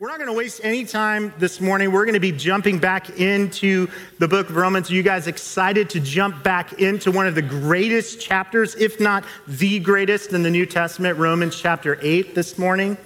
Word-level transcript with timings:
We're 0.00 0.10
not 0.10 0.18
going 0.18 0.30
to 0.30 0.38
waste 0.38 0.60
any 0.62 0.84
time 0.84 1.34
this 1.38 1.60
morning. 1.60 1.90
We're 1.90 2.04
going 2.04 2.14
to 2.14 2.20
be 2.20 2.30
jumping 2.30 2.78
back 2.78 3.18
into 3.18 3.88
the 4.20 4.28
book 4.28 4.48
of 4.48 4.54
Romans. 4.54 4.92
Are 4.92 4.94
you 4.94 5.02
guys 5.02 5.26
excited 5.26 5.90
to 5.90 5.98
jump 5.98 6.44
back 6.44 6.74
into 6.74 7.10
one 7.10 7.26
of 7.26 7.34
the 7.34 7.42
greatest 7.42 8.20
chapters, 8.20 8.76
if 8.76 9.00
not 9.00 9.24
the 9.48 9.80
greatest 9.80 10.32
in 10.32 10.44
the 10.44 10.50
New 10.50 10.66
Testament, 10.66 11.18
Romans 11.18 11.60
chapter 11.60 11.98
8 12.00 12.32
this 12.36 12.58
morning? 12.58 12.96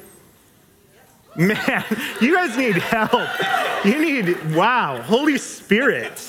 Man, 1.35 1.83
you 2.21 2.37
guys 2.37 2.59
need 2.59 2.77
help. 2.77 3.27
You 3.87 3.99
need, 3.99 4.55
wow, 4.55 5.01
Holy 5.01 5.39
Spirit, 5.39 6.21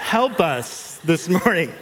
help 0.00 0.38
us 0.38 0.98
this 0.98 1.30
morning. 1.30 1.72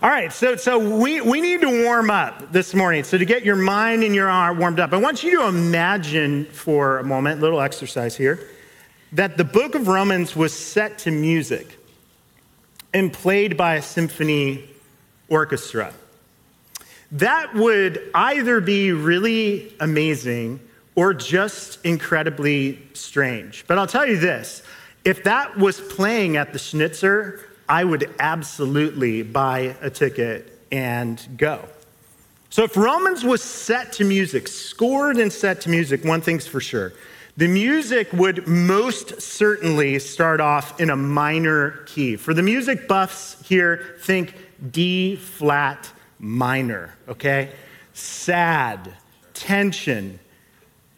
All 0.00 0.08
right, 0.08 0.32
so, 0.32 0.54
so 0.54 0.78
we, 0.78 1.20
we 1.20 1.40
need 1.40 1.60
to 1.62 1.82
warm 1.82 2.08
up 2.08 2.52
this 2.52 2.72
morning. 2.72 3.02
So, 3.02 3.18
to 3.18 3.24
get 3.24 3.44
your 3.44 3.56
mind 3.56 4.04
and 4.04 4.14
your 4.14 4.28
heart 4.28 4.56
warmed 4.56 4.78
up, 4.78 4.92
I 4.92 4.96
want 4.96 5.24
you 5.24 5.38
to 5.38 5.48
imagine 5.48 6.44
for 6.44 6.98
a 6.98 7.02
moment, 7.02 7.40
little 7.40 7.60
exercise 7.60 8.16
here, 8.16 8.48
that 9.10 9.36
the 9.36 9.42
book 9.42 9.74
of 9.74 9.88
Romans 9.88 10.36
was 10.36 10.52
set 10.52 10.98
to 10.98 11.10
music 11.10 11.80
and 12.94 13.12
played 13.12 13.56
by 13.56 13.74
a 13.74 13.82
symphony 13.82 14.70
orchestra. 15.28 15.92
That 17.10 17.52
would 17.56 18.08
either 18.14 18.60
be 18.60 18.92
really 18.92 19.74
amazing 19.80 20.60
or 20.94 21.12
just 21.12 21.84
incredibly 21.84 22.86
strange. 22.92 23.64
But 23.66 23.78
I'll 23.78 23.88
tell 23.88 24.06
you 24.06 24.16
this 24.16 24.62
if 25.04 25.24
that 25.24 25.58
was 25.58 25.80
playing 25.80 26.36
at 26.36 26.52
the 26.52 26.60
Schnitzer, 26.60 27.47
I 27.68 27.84
would 27.84 28.14
absolutely 28.18 29.22
buy 29.22 29.76
a 29.80 29.90
ticket 29.90 30.58
and 30.72 31.24
go. 31.36 31.68
So, 32.50 32.64
if 32.64 32.76
Romans 32.76 33.24
was 33.24 33.42
set 33.42 33.92
to 33.94 34.04
music, 34.04 34.48
scored 34.48 35.18
and 35.18 35.30
set 35.30 35.60
to 35.62 35.68
music, 35.68 36.04
one 36.04 36.22
thing's 36.22 36.46
for 36.46 36.60
sure. 36.60 36.94
The 37.36 37.46
music 37.46 38.12
would 38.12 38.48
most 38.48 39.20
certainly 39.20 39.98
start 39.98 40.40
off 40.40 40.80
in 40.80 40.90
a 40.90 40.96
minor 40.96 41.82
key. 41.86 42.16
For 42.16 42.34
the 42.34 42.42
music 42.42 42.88
buffs 42.88 43.36
here, 43.46 43.96
think 44.00 44.34
D 44.72 45.14
flat 45.14 45.92
minor, 46.18 46.96
okay? 47.06 47.52
Sad, 47.92 48.92
tension. 49.34 50.18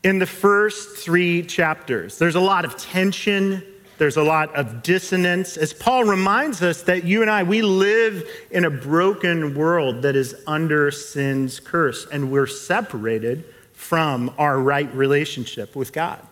In 0.03 0.19
the 0.19 0.27
first 0.27 0.97
three 0.97 1.43
chapters, 1.43 2.17
there's 2.17 2.37
a 2.37 2.41
lot 2.41 2.65
of 2.65 2.77
tension, 2.79 3.63
there's 4.01 4.17
a 4.17 4.23
lot 4.23 4.57
of 4.57 4.83
dissonance. 4.83 5.59
As 5.59 5.75
Paul 5.75 6.05
reminds 6.05 6.63
us 6.63 6.81
that 6.85 7.05
you 7.05 7.21
and 7.21 7.31
I, 7.31 7.43
we 7.43 7.61
live 7.61 8.27
in 8.51 8.65
a 8.65 8.71
broken 8.71 9.55
world 9.55 10.01
that 10.03 10.17
is 10.17 10.35
under 10.47 10.91
sin's 10.91 11.61
curse, 11.61 12.07
and 12.11 12.33
we're 12.33 12.47
separated 12.47 13.45
from 13.75 14.35
our 14.39 14.59
right 14.59 14.91
relationship 14.95 15.77
with 15.77 15.93
God. 15.93 16.27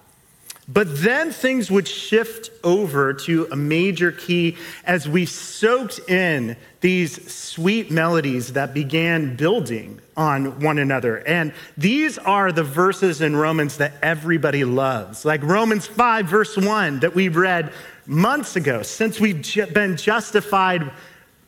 But 0.71 1.01
then 1.01 1.33
things 1.33 1.71
would 1.71 1.89
shift 1.89 2.51
over 2.63 3.15
to 3.15 3.49
a 3.51 3.57
major 3.57 4.13
key 4.13 4.59
as 4.85 5.09
we 5.09 5.25
soaked 5.25 5.99
in 6.11 6.59
these 6.83 7.33
sweet 7.33 7.91
melodies 7.91 8.53
that 8.53 8.75
began 8.75 9.35
building 9.35 10.01
on 10.15 10.61
one 10.61 10.79
another. 10.79 11.27
And 11.27 11.55
these 11.79 12.19
are 12.19 12.53
the 12.53 12.65
verses 12.65 13.23
in 13.23 13.35
Romans 13.35 13.79
that 13.79 13.95
everybody 14.03 14.65
loves. 14.65 15.25
Like 15.25 15.43
Romans 15.43 15.87
5, 15.87 16.27
verse 16.27 16.57
1, 16.57 17.01
that 17.01 17.15
we 17.15 17.31
read 17.31 17.73
months 18.05 18.57
ago. 18.57 18.83
Since 18.83 19.19
we've 19.19 19.43
been 19.73 19.97
justified 19.97 20.91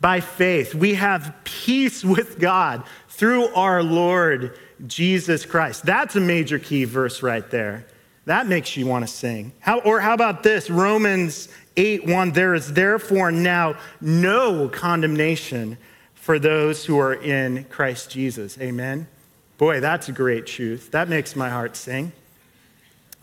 by 0.01 0.21
faith, 0.21 0.75
we 0.75 0.95
have 0.95 1.35
peace 1.45 2.03
with 2.03 2.39
God 2.39 2.85
through 3.09 3.48
our 3.48 3.83
Lord 3.83 4.59
Jesus 4.87 5.45
Christ. 5.45 5.85
That's 5.85 6.17
a 6.17 6.21
major 6.21 6.59
key 6.59 6.85
verse 6.85 7.23
right 7.23 7.48
there. 7.51 7.85
That 8.31 8.47
makes 8.47 8.77
you 8.77 8.86
want 8.86 9.05
to 9.05 9.12
sing. 9.12 9.50
How, 9.59 9.81
or 9.81 9.98
how 9.98 10.14
about 10.14 10.45
this? 10.45 10.70
Romans 10.70 11.48
8 11.77 12.06
1 12.06 12.31
There 12.31 12.55
is 12.55 12.73
therefore 12.73 13.33
now 13.33 13.75
no 14.00 14.69
condemnation 14.69 15.77
for 16.14 16.39
those 16.39 16.85
who 16.85 16.96
are 17.01 17.14
in 17.14 17.64
Christ 17.64 18.08
Jesus. 18.08 18.57
Amen. 18.61 19.08
Boy, 19.58 19.80
that's 19.80 20.11
a 20.11 20.13
great 20.13 20.46
truth. 20.46 20.92
That 20.92 21.08
makes 21.08 21.35
my 21.35 21.48
heart 21.48 21.74
sing. 21.74 22.13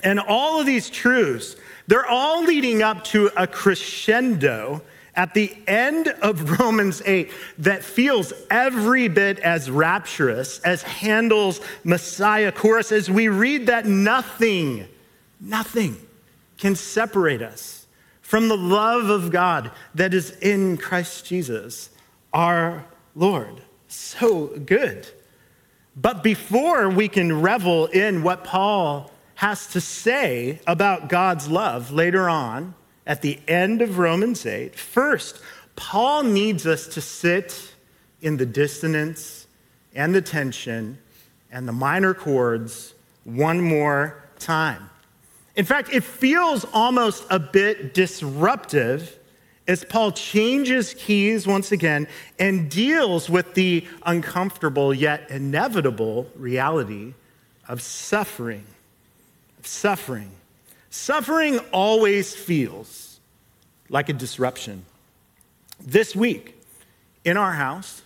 And 0.04 0.20
all 0.20 0.60
of 0.60 0.66
these 0.66 0.90
truths, 0.90 1.56
they're 1.88 2.06
all 2.06 2.44
leading 2.44 2.84
up 2.84 3.06
to 3.06 3.32
a 3.38 3.48
crescendo 3.48 4.82
at 5.16 5.34
the 5.34 5.56
end 5.68 6.10
of 6.22 6.60
Romans 6.60 7.02
8 7.06 7.32
that 7.60 7.82
feels 7.82 8.34
every 8.52 9.08
bit 9.08 9.40
as 9.40 9.72
rapturous 9.72 10.60
as 10.66 10.82
Handel's 10.82 11.62
Messiah 11.86 12.52
chorus 12.52 12.92
as 12.92 13.10
we 13.10 13.30
read 13.30 13.68
that 13.68 13.86
nothing 13.86 14.86
Nothing 15.40 15.98
can 16.58 16.76
separate 16.76 17.42
us 17.42 17.86
from 18.22 18.50
the 18.50 18.58
love 18.58 19.10
of 19.10 19.32
God 19.32 19.72
that 19.96 20.14
is 20.14 20.32
in 20.42 20.78
Christ 20.78 21.26
Jesus, 21.26 21.90
our 22.34 22.86
Lord. 23.16 23.62
So 23.88 24.48
good. 24.48 25.08
But 25.96 26.24
before 26.24 26.90
we 26.90 27.08
can 27.08 27.42
revel 27.42 27.88
in 27.88 28.24
what 28.24 28.44
Paul 28.44 29.12
has 29.36 29.68
to 29.68 29.82
say 29.82 30.60
about 30.68 31.10
God's 31.10 31.48
love 31.48 31.92
later 31.92 32.30
on 32.30 32.76
at 33.06 33.22
the 33.22 33.40
end 33.48 33.82
of 33.82 33.98
Romans 33.98 34.46
8, 34.46 34.76
first, 34.76 35.40
Paul 35.76 36.24
needs 36.24 36.68
us 36.68 36.88
to 36.90 37.02
sit 37.02 37.74
in 38.22 38.38
the 38.38 38.46
dissonance 38.46 39.48
and 39.96 40.14
the 40.14 40.22
tension 40.22 40.98
and 41.52 41.68
the 41.68 41.72
minor 41.72 42.14
chords 42.14 42.94
one 43.24 43.62
more 43.62 44.24
time. 44.38 44.90
In 45.58 45.66
fact, 45.66 45.90
it 45.92 46.04
feels 46.04 46.66
almost 46.72 47.26
a 47.32 47.40
bit 47.40 47.96
disruptive 47.96 49.18
as 49.68 49.84
Paul 49.84 50.12
changes 50.12 50.94
keys 50.94 51.48
once 51.48 51.72
again 51.72 52.08
and 52.38 52.70
deals 52.70 53.28
with 53.28 53.56
the 53.56 53.86
uncomfortable 54.06 54.94
yet 54.94 55.30
inevitable 55.32 56.28
reality 56.36 57.16
of 57.68 57.82
suffering. 57.82 58.66
Of 59.58 59.66
suffering. 59.66 60.32
Suffering 60.92 61.58
always 61.74 62.36
feels 62.36 63.20
like 63.90 64.10
a 64.10 64.14
disruption. 64.14 64.86
This 65.80 66.16
week, 66.16 66.62
in 67.26 67.36
our 67.36 67.54
house, 67.54 68.04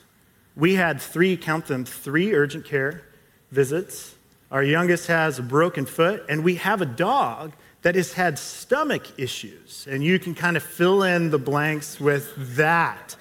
we 0.56 0.76
had 0.76 1.02
three, 1.02 1.36
count 1.36 1.68
them, 1.68 1.84
three 1.84 2.34
urgent 2.34 2.64
care 2.64 3.04
visits 3.52 4.16
our 4.52 4.64
youngest 4.64 5.08
has 5.08 5.40
a 5.40 5.44
broken 5.44 5.86
foot, 5.86 6.26
and 6.28 6.44
we 6.44 6.56
have 6.56 6.82
a 6.82 6.86
dog 6.86 7.54
that 7.84 7.96
has 7.96 8.14
had 8.14 8.38
stomach 8.38 9.08
issues. 9.18 9.88
And 9.90 10.04
you 10.04 10.20
can 10.20 10.36
kind 10.36 10.58
of 10.58 10.64
fill 10.64 11.04
in 11.04 11.32
the 11.32 11.40
blanks 11.40 12.00
with 12.00 12.56
that. 12.58 13.16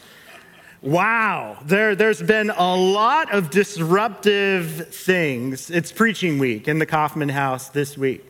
Wow, 0.83 1.59
there, 1.65 1.95
there's 1.95 2.23
been 2.23 2.51
a 2.51 2.77
lot 2.77 3.33
of 3.33 3.51
disruptive 3.51 4.89
things. 4.95 5.71
It's 5.71 5.93
preaching 5.93 6.39
week 6.39 6.69
in 6.69 6.79
the 6.79 6.87
Kaufman 6.87 7.29
house 7.29 7.69
this 7.69 7.97
week. 7.97 8.25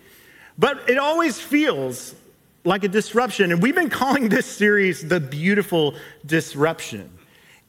But 0.58 0.90
it 0.90 0.98
always 0.98 1.40
feels 1.40 2.14
like 2.64 2.84
a 2.84 2.88
disruption. 2.88 3.50
And 3.52 3.62
we've 3.62 3.74
been 3.74 3.88
calling 3.88 4.28
this 4.28 4.46
series 4.46 5.08
the 5.08 5.20
beautiful 5.20 5.94
disruption. 6.26 7.10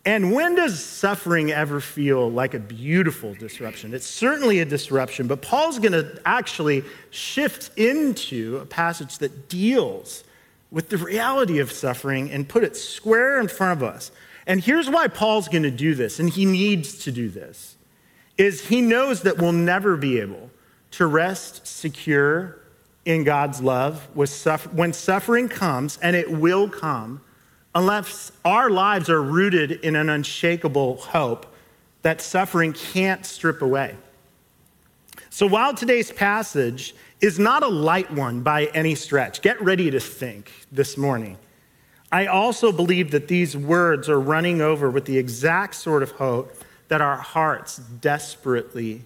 And 0.04 0.32
when 0.32 0.56
does 0.56 0.84
suffering 0.84 1.52
ever 1.52 1.80
feel 1.80 2.32
like 2.32 2.56
a 2.56 2.60
beautiful 2.60 3.36
disruption? 3.36 3.94
It's 3.94 4.08
certainly 4.08 4.60
a 4.60 4.66
disruption, 4.66 5.28
but 5.28 5.44
Paul's 5.44 5.78
going 5.78 5.92
to 5.92 6.20
actually 6.26 6.84
shift 7.12 7.78
into 7.78 8.58
a 8.58 8.66
passage 8.66 9.20
that 9.20 9.48
deals 9.48 10.24
with 10.72 10.90
the 10.90 10.98
reality 10.98 11.60
of 11.60 11.72
suffering 11.72 12.32
and 12.32 12.50
put 12.50 12.64
it 12.64 12.76
square 12.76 13.40
in 13.40 13.48
front 13.48 13.80
of 13.80 13.88
us. 13.88 14.12
And 14.48 14.60
here's 14.60 14.90
why 14.90 15.08
Paul's 15.08 15.48
going 15.48 15.64
to 15.64 15.72
do 15.72 15.94
this, 15.94 16.20
and 16.20 16.30
he 16.30 16.46
needs 16.46 16.98
to 17.04 17.12
do 17.12 17.30
this. 17.30 17.76
Is 18.38 18.70
he 18.70 18.82
knows 18.82 19.22
that 19.22 19.38
we'll 19.38 19.52
never 19.52 19.98
be 19.98 20.20
able 20.20 20.50
to 20.92 21.06
rest 21.06 21.68
secure 21.68 22.58
in 23.06 23.24
God's 23.24 23.62
love 23.62 24.08
when 24.16 24.94
suffering 24.94 25.48
comes, 25.48 25.98
and 25.98 26.16
it 26.16 26.32
will 26.32 26.68
come 26.68 27.22
unless 27.74 28.32
our 28.44 28.70
lives 28.70 29.10
are 29.10 29.22
rooted 29.22 29.72
in 29.72 29.96
an 29.96 30.10
unshakable 30.10 30.98
hope 30.98 31.46
that 32.02 32.22
suffering 32.22 32.74
can't 32.74 33.26
strip 33.26 33.62
away. 33.62 33.96
So 35.30 35.48
while 35.48 35.74
today's 35.74 36.12
passage 36.12 36.94
is 37.22 37.40
not 37.40 37.64
a 37.64 37.68
light 37.68 38.12
one 38.12 38.42
by 38.42 38.66
any 38.74 38.96
stretch, 38.96 39.42
get 39.42 39.62
ready 39.62 39.90
to 39.92 40.00
think 40.00 40.52
this 40.72 40.98
morning. 40.98 41.38
I 42.12 42.26
also 42.26 42.74
believe 42.74 43.12
that 43.12 43.30
these 43.30 43.56
words 43.56 44.10
are 44.10 44.20
running 44.20 44.60
over 44.60 44.90
with 44.90 45.06
the 45.06 45.18
exact 45.18 45.76
sort 45.76 46.04
of 46.04 46.12
hope 46.12 46.54
that 46.90 47.00
our 47.00 47.16
hearts 47.16 47.78
desperately 47.78 49.04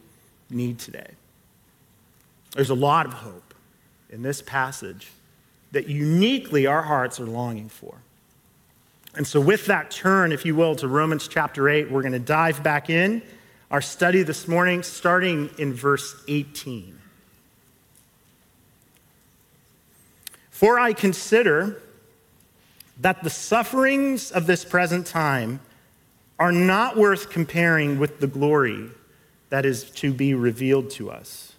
need 0.49 0.79
today. 0.79 1.11
There's 2.55 2.71
a 2.71 2.75
lot 2.75 3.05
of 3.05 3.13
hope 3.13 3.53
in 4.09 4.23
this 4.23 4.41
passage 4.41 5.11
that 5.71 5.87
uniquely 5.87 6.65
our 6.65 6.81
hearts 6.81 7.19
are 7.19 7.25
longing 7.25 7.69
for. 7.69 7.97
And 9.15 9.25
so, 9.25 9.39
with 9.39 9.67
that 9.67 9.91
turn, 9.91 10.31
if 10.31 10.45
you 10.45 10.55
will, 10.55 10.75
to 10.75 10.87
Romans 10.87 11.27
chapter 11.27 11.69
8, 11.69 11.89
we're 11.89 12.01
going 12.01 12.11
to 12.11 12.19
dive 12.19 12.61
back 12.63 12.89
in 12.89 13.21
our 13.71 13.81
study 13.81 14.23
this 14.23 14.47
morning, 14.47 14.83
starting 14.83 15.49
in 15.57 15.73
verse 15.73 16.15
18. 16.27 16.99
For 20.49 20.79
I 20.79 20.93
consider 20.93 21.81
that 22.99 23.23
the 23.23 23.29
sufferings 23.29 24.31
of 24.31 24.47
this 24.47 24.63
present 24.63 25.05
time 25.07 25.59
are 26.37 26.51
not 26.51 26.97
worth 26.97 27.29
comparing 27.29 27.97
with 27.99 28.19
the 28.19 28.27
glory 28.27 28.89
that 29.49 29.65
is 29.65 29.89
to 29.91 30.13
be 30.13 30.33
revealed 30.33 30.89
to 30.91 31.09
us. 31.09 31.53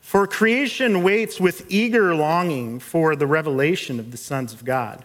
For 0.00 0.26
creation 0.26 1.02
waits 1.02 1.40
with 1.40 1.66
eager 1.68 2.14
longing 2.14 2.78
for 2.78 3.16
the 3.16 3.26
revelation 3.26 3.98
of 3.98 4.10
the 4.10 4.16
sons 4.16 4.52
of 4.52 4.64
God. 4.64 5.04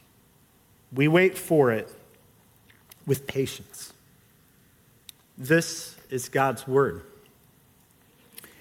we 0.93 1.07
wait 1.07 1.37
for 1.37 1.71
it 1.71 1.89
with 3.05 3.27
patience. 3.27 3.93
This 5.37 5.95
is 6.09 6.29
God's 6.29 6.67
word. 6.67 7.03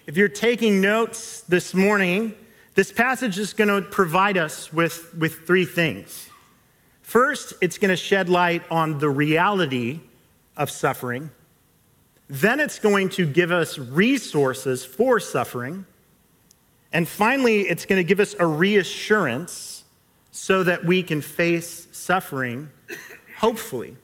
If 0.07 0.17
you're 0.17 0.29
taking 0.29 0.81
notes 0.81 1.43
this 1.43 1.75
morning, 1.75 2.35
this 2.75 2.93
passage 2.93 3.39
is 3.39 3.53
going 3.53 3.69
to 3.69 3.89
provide 3.89 4.37
us 4.37 4.73
with, 4.73 5.15
with 5.15 5.47
three 5.47 5.65
things. 5.65 6.29
First, 7.03 7.55
it's 7.61 7.79
going 7.79 7.91
to 7.91 7.97
shed 7.97 8.29
light 8.29 8.63
on 8.71 8.99
the 8.99 9.11
reality 9.11 10.01
of 10.57 10.71
suffering. 10.71 11.31
Then, 12.29 12.61
it's 12.61 12.79
going 12.79 13.09
to 13.11 13.27
give 13.27 13.51
us 13.51 13.77
resources 13.77 14.85
for 14.85 15.19
suffering. 15.19 15.85
And 16.93 17.09
finally, 17.09 17.63
it's 17.63 17.85
going 17.85 17.99
to 17.99 18.05
give 18.05 18.21
us 18.21 18.37
a 18.39 18.47
reassurance 18.47 19.80
so 20.33 20.63
that 20.63 20.85
we 20.85 21.03
can 21.03 21.21
face 21.21 21.89
suffering, 21.93 22.71
hopefully. 23.39 23.97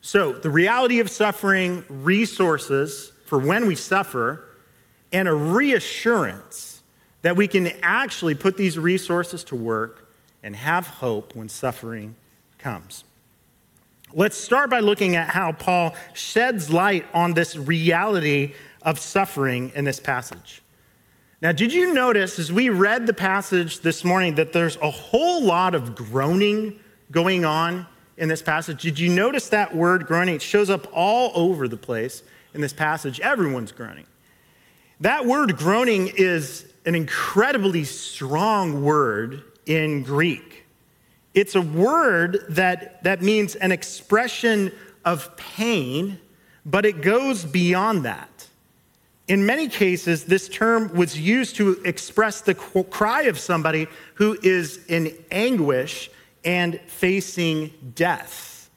So, 0.00 0.32
the 0.32 0.50
reality 0.50 1.00
of 1.00 1.10
suffering, 1.10 1.84
resources 1.88 3.12
for 3.24 3.38
when 3.38 3.66
we 3.66 3.74
suffer, 3.74 4.44
and 5.12 5.26
a 5.26 5.34
reassurance 5.34 6.82
that 7.22 7.36
we 7.36 7.48
can 7.48 7.68
actually 7.82 8.34
put 8.34 8.56
these 8.56 8.78
resources 8.78 9.42
to 9.44 9.56
work 9.56 10.08
and 10.42 10.54
have 10.54 10.86
hope 10.86 11.34
when 11.34 11.48
suffering 11.48 12.14
comes. 12.58 13.02
Let's 14.12 14.36
start 14.36 14.70
by 14.70 14.80
looking 14.80 15.16
at 15.16 15.28
how 15.28 15.52
Paul 15.52 15.94
sheds 16.14 16.70
light 16.70 17.04
on 17.12 17.34
this 17.34 17.56
reality 17.56 18.54
of 18.82 19.00
suffering 19.00 19.72
in 19.74 19.84
this 19.84 19.98
passage. 19.98 20.62
Now, 21.46 21.52
did 21.52 21.72
you 21.72 21.94
notice 21.94 22.40
as 22.40 22.52
we 22.52 22.70
read 22.70 23.06
the 23.06 23.12
passage 23.12 23.78
this 23.78 24.02
morning 24.02 24.34
that 24.34 24.52
there's 24.52 24.74
a 24.78 24.90
whole 24.90 25.44
lot 25.44 25.76
of 25.76 25.94
groaning 25.94 26.80
going 27.12 27.44
on 27.44 27.86
in 28.16 28.28
this 28.28 28.42
passage? 28.42 28.82
Did 28.82 28.98
you 28.98 29.08
notice 29.08 29.48
that 29.50 29.72
word 29.72 30.08
groaning? 30.08 30.34
It 30.34 30.42
shows 30.42 30.70
up 30.70 30.88
all 30.92 31.30
over 31.36 31.68
the 31.68 31.76
place 31.76 32.24
in 32.52 32.62
this 32.62 32.72
passage. 32.72 33.20
Everyone's 33.20 33.70
groaning. 33.70 34.06
That 34.98 35.24
word 35.24 35.56
groaning 35.56 36.08
is 36.16 36.66
an 36.84 36.96
incredibly 36.96 37.84
strong 37.84 38.82
word 38.82 39.44
in 39.66 40.02
Greek. 40.02 40.66
It's 41.32 41.54
a 41.54 41.62
word 41.62 42.44
that, 42.48 43.04
that 43.04 43.22
means 43.22 43.54
an 43.54 43.70
expression 43.70 44.72
of 45.04 45.36
pain, 45.36 46.18
but 46.64 46.84
it 46.84 47.02
goes 47.02 47.44
beyond 47.44 48.04
that. 48.04 48.35
In 49.28 49.44
many 49.44 49.68
cases, 49.68 50.24
this 50.24 50.48
term 50.48 50.94
was 50.94 51.18
used 51.18 51.56
to 51.56 51.80
express 51.84 52.40
the 52.40 52.54
cry 52.54 53.22
of 53.22 53.38
somebody 53.38 53.88
who 54.14 54.38
is 54.42 54.84
in 54.86 55.12
anguish 55.30 56.10
and 56.44 56.80
facing 56.86 57.72
death. 57.94 58.70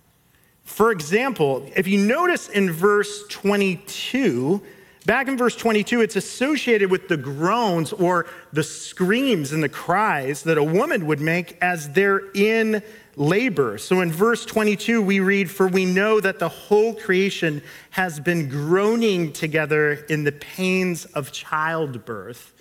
For 0.64 0.92
example, 0.92 1.70
if 1.76 1.88
you 1.88 2.00
notice 2.00 2.50
in 2.50 2.72
verse 2.72 3.26
22, 3.30 4.62
Back 5.06 5.28
in 5.28 5.38
verse 5.38 5.56
22, 5.56 6.02
it's 6.02 6.18
associated 6.18 6.92
with 6.92 7.08
the 7.08 7.18
groans 7.18 7.94
or 7.94 8.28
the 8.52 8.62
screams 8.64 9.54
and 9.54 9.64
the 9.64 9.70
cries 9.70 10.44
that 10.44 10.58
a 10.58 10.64
woman 10.64 11.08
would 11.08 11.22
make 11.22 11.58
as 11.62 11.90
they're 11.90 12.30
in 12.34 12.84
labor. 13.16 13.78
So 13.78 14.02
in 14.02 14.12
verse 14.12 14.46
22, 14.46 15.02
we 15.02 15.20
read, 15.20 15.50
For 15.50 15.68
we 15.68 15.86
know 15.86 16.20
that 16.20 16.40
the 16.40 16.50
whole 16.50 16.94
creation 16.94 17.62
has 17.92 18.20
been 18.20 18.50
groaning 18.50 19.34
together 19.34 19.94
in 20.10 20.24
the 20.24 20.32
pains 20.32 21.06
of 21.06 21.32
childbirth 21.32 22.54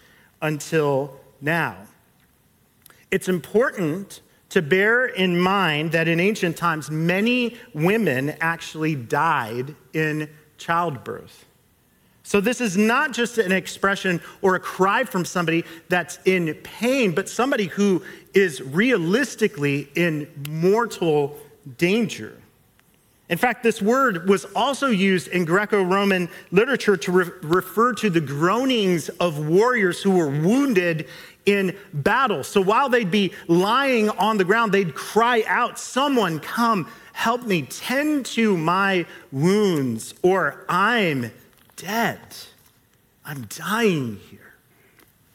until 0.43 1.19
now. 1.41 1.77
It's 3.11 3.29
important 3.29 4.21
to 4.51 4.63
bear 4.63 5.07
in 5.07 5.39
mind 5.39 5.93
that 5.93 6.09
in 6.09 6.21
ancient 6.21 6.57
times, 6.57 6.91
many 6.91 7.57
women 7.75 8.35
actually 8.41 8.95
died 8.95 9.75
in 9.93 10.29
childbirth. 10.57 11.45
So, 12.29 12.43
this 12.43 12.61
is 12.61 12.77
not 12.77 13.15
just 13.15 13.39
an 13.39 13.53
expression 13.53 14.21
or 14.43 14.55
a 14.55 14.61
cry 14.61 15.05
from 15.05 15.25
somebody 15.25 15.65
that's 15.89 16.19
in 16.27 16.53
pain, 16.57 17.13
but 17.15 17.27
somebody 17.27 17.69
who 17.69 18.03
is 18.35 18.61
realistically 18.61 19.89
in 19.95 20.29
mortal 20.47 21.39
danger. 21.79 22.39
In 23.31 23.39
fact, 23.39 23.63
this 23.63 23.81
word 23.81 24.29
was 24.29 24.45
also 24.55 24.89
used 24.89 25.29
in 25.29 25.47
Greco 25.47 25.83
Roman 25.83 26.29
literature 26.51 26.99
to 26.99 27.13
re- 27.13 27.31
refer 27.41 27.95
to 27.95 28.11
the 28.11 28.21
groanings 28.21 29.09
of 29.09 29.49
warriors 29.49 30.03
who 30.03 30.11
were 30.11 30.29
wounded 30.29 31.09
in 31.47 31.75
battle. 31.95 32.45
So 32.45 32.61
while 32.61 32.91
they'd 32.91 33.11
be 33.11 33.33
lying 33.47 34.11
on 34.11 34.37
the 34.37 34.45
ground, 34.45 34.73
they'd 34.73 34.95
cry 34.95 35.45
out, 35.47 35.79
Someone 35.79 36.41
come, 36.41 36.91
help 37.15 37.45
me, 37.45 37.63
tend 37.63 38.27
to 38.27 38.55
my 38.55 39.07
wounds, 39.33 40.13
or 40.23 40.67
I'm 40.69 41.31
dead. 41.79 42.21
I'm 43.25 43.43
dying 43.43 44.21
here. 44.31 44.41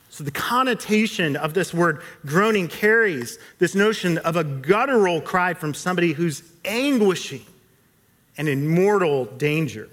So, 0.10 0.24
the 0.24 0.32
connotation 0.32 1.36
of 1.36 1.56
this 1.56 1.74
word 1.74 2.04
groaning 2.24 2.68
carries 2.68 3.40
this 3.58 3.74
notion 3.74 4.20
of 4.20 4.36
a 4.36 4.44
guttural 4.44 5.20
cry 5.22 5.56
from 5.56 5.74
somebody 5.74 6.14
who's 6.14 6.44
anguishing 6.66 7.44
and 8.38 8.48
in 8.48 8.68
mortal 8.68 9.26
danger. 9.26 9.90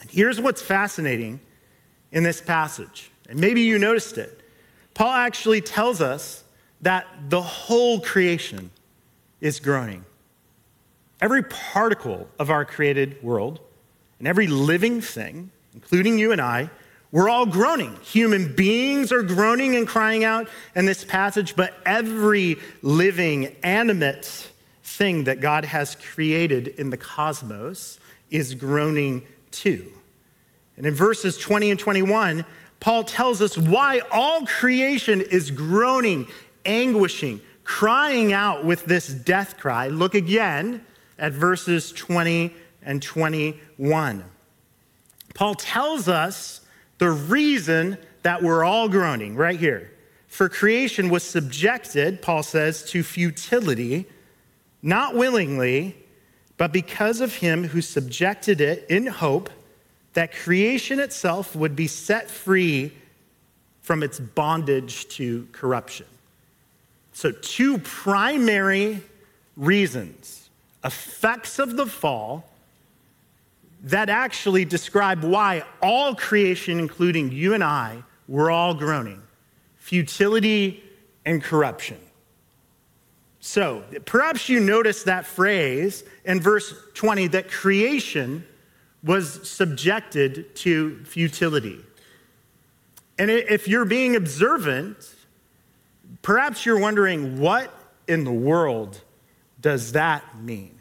And 0.00 0.10
here's 0.10 0.40
what's 0.40 0.62
fascinating 0.62 1.40
in 2.10 2.22
this 2.22 2.40
passage, 2.40 3.10
and 3.28 3.38
maybe 3.38 3.60
you 3.60 3.78
noticed 3.78 4.16
it. 4.16 4.40
Paul 4.94 5.12
actually 5.12 5.60
tells 5.60 6.00
us 6.00 6.44
that 6.80 7.06
the 7.28 7.42
whole 7.42 8.00
creation 8.00 8.70
is 9.42 9.60
groaning. 9.60 10.06
Every 11.20 11.42
particle 11.42 12.28
of 12.38 12.50
our 12.50 12.64
created 12.64 13.22
world 13.22 13.60
and 14.18 14.28
every 14.28 14.46
living 14.46 15.00
thing, 15.00 15.50
including 15.74 16.18
you 16.18 16.32
and 16.32 16.40
I, 16.40 16.70
we're 17.12 17.28
all 17.28 17.46
groaning. 17.46 17.96
Human 18.02 18.54
beings 18.54 19.12
are 19.12 19.22
groaning 19.22 19.76
and 19.76 19.86
crying 19.86 20.24
out 20.24 20.48
in 20.74 20.86
this 20.86 21.04
passage, 21.04 21.54
but 21.56 21.74
every 21.86 22.58
living, 22.82 23.54
animate 23.62 24.48
thing 24.82 25.24
that 25.24 25.40
God 25.40 25.64
has 25.64 25.94
created 25.94 26.68
in 26.68 26.90
the 26.90 26.96
cosmos 26.96 28.00
is 28.30 28.54
groaning 28.54 29.22
too. 29.50 29.86
And 30.76 30.84
in 30.84 30.94
verses 30.94 31.38
20 31.38 31.70
and 31.70 31.80
21, 31.80 32.44
Paul 32.80 33.04
tells 33.04 33.40
us 33.40 33.56
why 33.56 34.00
all 34.10 34.44
creation 34.44 35.20
is 35.20 35.50
groaning, 35.50 36.26
anguishing, 36.64 37.40
crying 37.64 38.32
out 38.32 38.64
with 38.64 38.84
this 38.84 39.08
death 39.08 39.56
cry. 39.58 39.88
Look 39.88 40.14
again 40.14 40.84
at 41.18 41.32
verses 41.32 41.92
20 41.92 42.54
and 42.86 43.02
21. 43.02 44.24
Paul 45.34 45.54
tells 45.54 46.08
us 46.08 46.62
the 46.98 47.10
reason 47.10 47.98
that 48.22 48.42
we're 48.42 48.64
all 48.64 48.88
groaning 48.88 49.36
right 49.36 49.58
here. 49.60 49.90
For 50.28 50.48
creation 50.48 51.10
was 51.10 51.22
subjected, 51.22 52.22
Paul 52.22 52.42
says, 52.42 52.88
to 52.90 53.02
futility, 53.02 54.06
not 54.82 55.14
willingly, 55.14 55.96
but 56.56 56.72
because 56.72 57.20
of 57.20 57.34
him 57.34 57.64
who 57.64 57.82
subjected 57.82 58.60
it 58.60 58.86
in 58.88 59.06
hope 59.06 59.50
that 60.14 60.32
creation 60.32 60.98
itself 60.98 61.54
would 61.54 61.76
be 61.76 61.86
set 61.86 62.30
free 62.30 62.92
from 63.82 64.02
its 64.02 64.18
bondage 64.18 65.06
to 65.08 65.46
corruption. 65.52 66.06
So, 67.12 67.30
two 67.30 67.78
primary 67.78 69.02
reasons, 69.56 70.48
effects 70.84 71.58
of 71.58 71.76
the 71.76 71.86
fall, 71.86 72.50
that 73.86 74.08
actually 74.08 74.64
describe 74.64 75.22
why 75.22 75.62
all 75.80 76.14
creation, 76.14 76.80
including 76.80 77.30
you 77.30 77.54
and 77.54 77.62
I, 77.62 78.02
were 78.28 78.50
all 78.50 78.74
groaning 78.74 79.22
futility 79.76 80.82
and 81.24 81.40
corruption. 81.40 81.96
So, 83.38 83.84
perhaps 84.04 84.48
you 84.48 84.58
notice 84.58 85.04
that 85.04 85.24
phrase 85.24 86.02
in 86.24 86.40
verse 86.40 86.74
20 86.94 87.28
that 87.28 87.48
creation 87.48 88.44
was 89.04 89.48
subjected 89.48 90.56
to 90.56 91.04
futility. 91.04 91.78
And 93.20 93.30
if 93.30 93.68
you're 93.68 93.84
being 93.84 94.16
observant, 94.16 95.14
perhaps 96.22 96.66
you're 96.66 96.80
wondering 96.80 97.38
what 97.38 97.72
in 98.08 98.24
the 98.24 98.32
world 98.32 99.00
does 99.60 99.92
that 99.92 100.42
mean? 100.42 100.75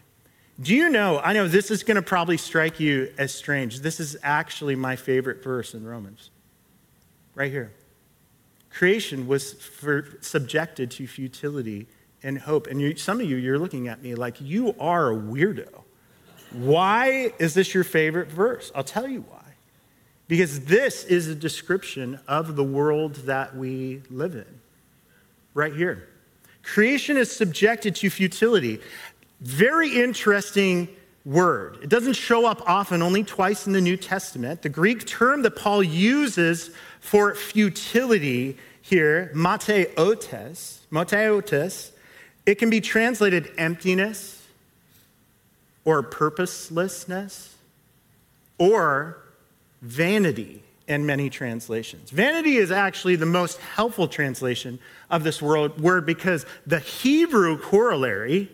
Do 0.61 0.73
you 0.73 0.89
know? 0.89 1.19
I 1.19 1.33
know 1.33 1.47
this 1.47 1.69
is 1.69 1.83
going 1.83 1.95
to 1.95 2.01
probably 2.01 2.37
strike 2.37 2.79
you 2.79 3.11
as 3.17 3.33
strange. 3.33 3.81
This 3.81 3.99
is 3.99 4.15
actually 4.23 4.75
my 4.75 4.95
favorite 4.95 5.43
verse 5.43 5.73
in 5.73 5.85
Romans, 5.85 6.29
right 7.33 7.51
here. 7.51 7.73
Creation 8.69 9.27
was 9.27 9.53
for, 9.53 10.17
subjected 10.21 10.91
to 10.91 11.07
futility 11.07 11.87
and 12.23 12.39
hope. 12.39 12.67
And 12.67 12.81
you, 12.81 12.95
some 12.95 13.19
of 13.19 13.29
you, 13.29 13.35
you're 13.35 13.59
looking 13.59 13.87
at 13.87 14.01
me 14.01 14.15
like 14.15 14.39
you 14.39 14.75
are 14.79 15.11
a 15.11 15.15
weirdo. 15.15 15.83
Why 16.51 17.33
is 17.37 17.53
this 17.53 17.73
your 17.73 17.83
favorite 17.83 18.29
verse? 18.29 18.71
I'll 18.73 18.83
tell 18.83 19.07
you 19.07 19.21
why. 19.29 19.41
Because 20.27 20.61
this 20.61 21.03
is 21.03 21.27
a 21.27 21.35
description 21.35 22.19
of 22.27 22.55
the 22.55 22.63
world 22.63 23.15
that 23.27 23.55
we 23.55 24.01
live 24.09 24.35
in, 24.35 24.61
right 25.53 25.75
here. 25.75 26.07
Creation 26.63 27.15
is 27.15 27.31
subjected 27.31 27.95
to 27.97 28.09
futility. 28.09 28.81
Very 29.41 29.89
interesting 30.01 30.89
word. 31.25 31.79
It 31.81 31.89
doesn't 31.89 32.13
show 32.13 32.45
up 32.45 32.61
often, 32.67 33.01
only 33.01 33.23
twice 33.23 33.67
in 33.67 33.73
the 33.73 33.81
New 33.81 33.97
Testament. 33.97 34.61
The 34.61 34.69
Greek 34.69 35.05
term 35.05 35.41
that 35.41 35.55
Paul 35.55 35.83
uses 35.83 36.69
for 36.99 37.33
futility 37.35 38.57
here, 38.81 39.31
mateotes, 39.33 40.79
mateotes, 40.91 41.91
it 42.45 42.55
can 42.55 42.69
be 42.69 42.79
translated 42.79 43.51
emptiness 43.57 44.43
or 45.83 46.03
purposelessness 46.03 47.55
or 48.59 49.17
vanity 49.81 50.63
in 50.87 51.05
many 51.05 51.29
translations. 51.31 52.11
Vanity 52.11 52.57
is 52.57 52.71
actually 52.71 53.15
the 53.15 53.25
most 53.25 53.59
helpful 53.59 54.07
translation 54.07 54.77
of 55.09 55.23
this 55.23 55.41
word 55.41 56.05
because 56.05 56.45
the 56.67 56.79
Hebrew 56.79 57.57
corollary 57.57 58.51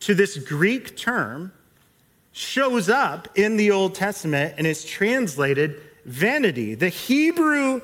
to 0.00 0.14
this 0.14 0.36
Greek 0.38 0.96
term 0.96 1.52
shows 2.32 2.88
up 2.88 3.28
in 3.36 3.56
the 3.56 3.70
Old 3.70 3.94
Testament 3.94 4.54
and 4.56 4.66
is 4.66 4.84
translated 4.84 5.80
vanity. 6.04 6.74
The 6.74 6.88
Hebrew 6.88 7.80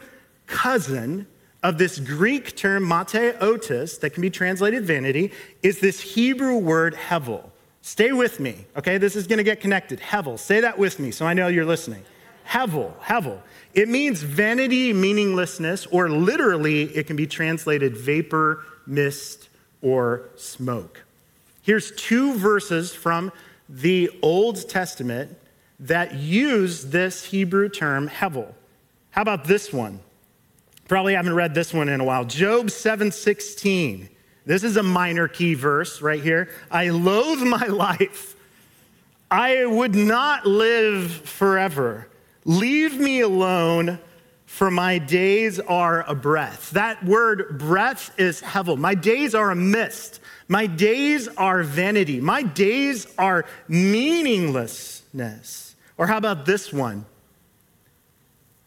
cousin 0.46 1.26
of 1.62 1.78
this 1.78 1.98
Greek 1.98 2.56
term, 2.56 2.84
mateotis, 2.84 4.00
that 4.00 4.10
can 4.10 4.22
be 4.22 4.30
translated 4.30 4.84
vanity, 4.84 5.32
is 5.62 5.80
this 5.80 6.00
Hebrew 6.00 6.58
word 6.58 6.94
hevel. 6.94 7.50
Stay 7.82 8.12
with 8.12 8.40
me, 8.40 8.66
okay? 8.76 8.98
This 8.98 9.16
is 9.16 9.26
gonna 9.26 9.42
get 9.42 9.60
connected. 9.60 10.00
Hevel. 10.00 10.38
Say 10.38 10.60
that 10.60 10.78
with 10.78 10.98
me 10.98 11.10
so 11.10 11.26
I 11.26 11.34
know 11.34 11.48
you're 11.48 11.64
listening. 11.64 12.04
Hevel, 12.48 12.96
hevel. 13.00 13.40
It 13.74 13.88
means 13.88 14.22
vanity, 14.22 14.92
meaninglessness, 14.92 15.86
or 15.86 16.08
literally, 16.08 16.84
it 16.96 17.06
can 17.06 17.16
be 17.16 17.26
translated 17.26 17.96
vapor, 17.96 18.64
mist, 18.86 19.48
or 19.82 20.30
smoke. 20.36 21.02
Here's 21.66 21.90
two 21.90 22.34
verses 22.34 22.94
from 22.94 23.32
the 23.68 24.08
Old 24.22 24.68
Testament 24.68 25.36
that 25.80 26.14
use 26.14 26.84
this 26.90 27.24
Hebrew 27.24 27.68
term, 27.68 28.08
hevel. 28.08 28.54
How 29.10 29.22
about 29.22 29.46
this 29.46 29.72
one? 29.72 29.98
Probably 30.86 31.14
haven't 31.14 31.34
read 31.34 31.56
this 31.56 31.74
one 31.74 31.88
in 31.88 32.00
a 32.00 32.04
while. 32.04 32.24
Job 32.24 32.66
7:16. 32.66 34.08
This 34.44 34.62
is 34.62 34.76
a 34.76 34.82
minor 34.84 35.26
key 35.26 35.54
verse 35.54 36.00
right 36.00 36.22
here. 36.22 36.50
I 36.70 36.90
loathe 36.90 37.42
my 37.42 37.66
life. 37.86 38.36
I 39.28 39.66
would 39.66 39.96
not 39.96 40.46
live 40.46 41.10
forever. 41.10 42.06
Leave 42.44 42.96
me 42.96 43.22
alone, 43.22 43.98
for 44.44 44.70
my 44.70 44.98
days 44.98 45.58
are 45.58 46.04
a 46.06 46.14
breath. 46.14 46.70
That 46.70 47.04
word 47.04 47.58
breath 47.58 48.12
is 48.20 48.40
hevel. 48.40 48.78
My 48.78 48.94
days 48.94 49.34
are 49.34 49.50
a 49.50 49.56
mist. 49.56 50.20
My 50.48 50.66
days 50.66 51.28
are 51.36 51.62
vanity. 51.62 52.20
My 52.20 52.42
days 52.42 53.06
are 53.18 53.44
meaninglessness. 53.68 55.74
Or 55.98 56.06
how 56.06 56.18
about 56.18 56.46
this 56.46 56.72
one? 56.72 57.04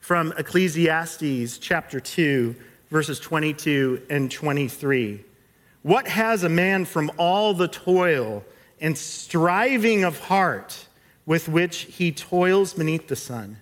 from 0.09 0.33
Ecclesiastes 0.39 1.59
chapter 1.59 1.99
2, 1.99 2.55
verses 2.89 3.19
22 3.19 4.01
and 4.09 4.31
23. 4.31 5.23
What 5.83 6.07
has 6.07 6.43
a 6.43 6.49
man 6.49 6.85
from 6.85 7.11
all 7.19 7.53
the 7.53 7.67
toil 7.67 8.43
and 8.81 8.97
striving 8.97 10.03
of 10.03 10.19
heart 10.21 10.87
with 11.27 11.47
which 11.47 11.81
he 11.81 12.11
toils 12.11 12.73
beneath 12.73 13.07
the 13.07 13.15
sun? 13.15 13.57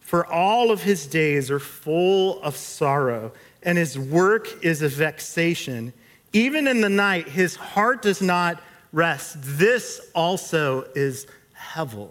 For 0.00 0.26
all 0.26 0.70
of 0.70 0.82
his 0.82 1.06
days 1.06 1.50
are 1.50 1.60
full 1.60 2.42
of 2.42 2.56
sorrow, 2.56 3.30
and 3.62 3.76
his 3.76 3.98
work 3.98 4.64
is 4.64 4.80
a 4.80 4.88
vexation. 4.88 5.92
Even 6.32 6.66
in 6.66 6.80
the 6.80 6.88
night, 6.88 7.28
his 7.28 7.56
heart 7.56 8.02
does 8.02 8.22
not 8.22 8.62
rest. 8.92 9.36
This 9.40 10.00
also 10.14 10.82
is 10.94 11.26
hevel, 11.54 12.10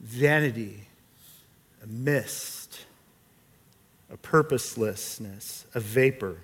vanity, 0.00 0.86
a 1.82 1.86
mist 1.86 2.86
a 4.10 4.16
purposelessness, 4.16 5.66
a 5.74 5.80
vapor. 5.80 6.36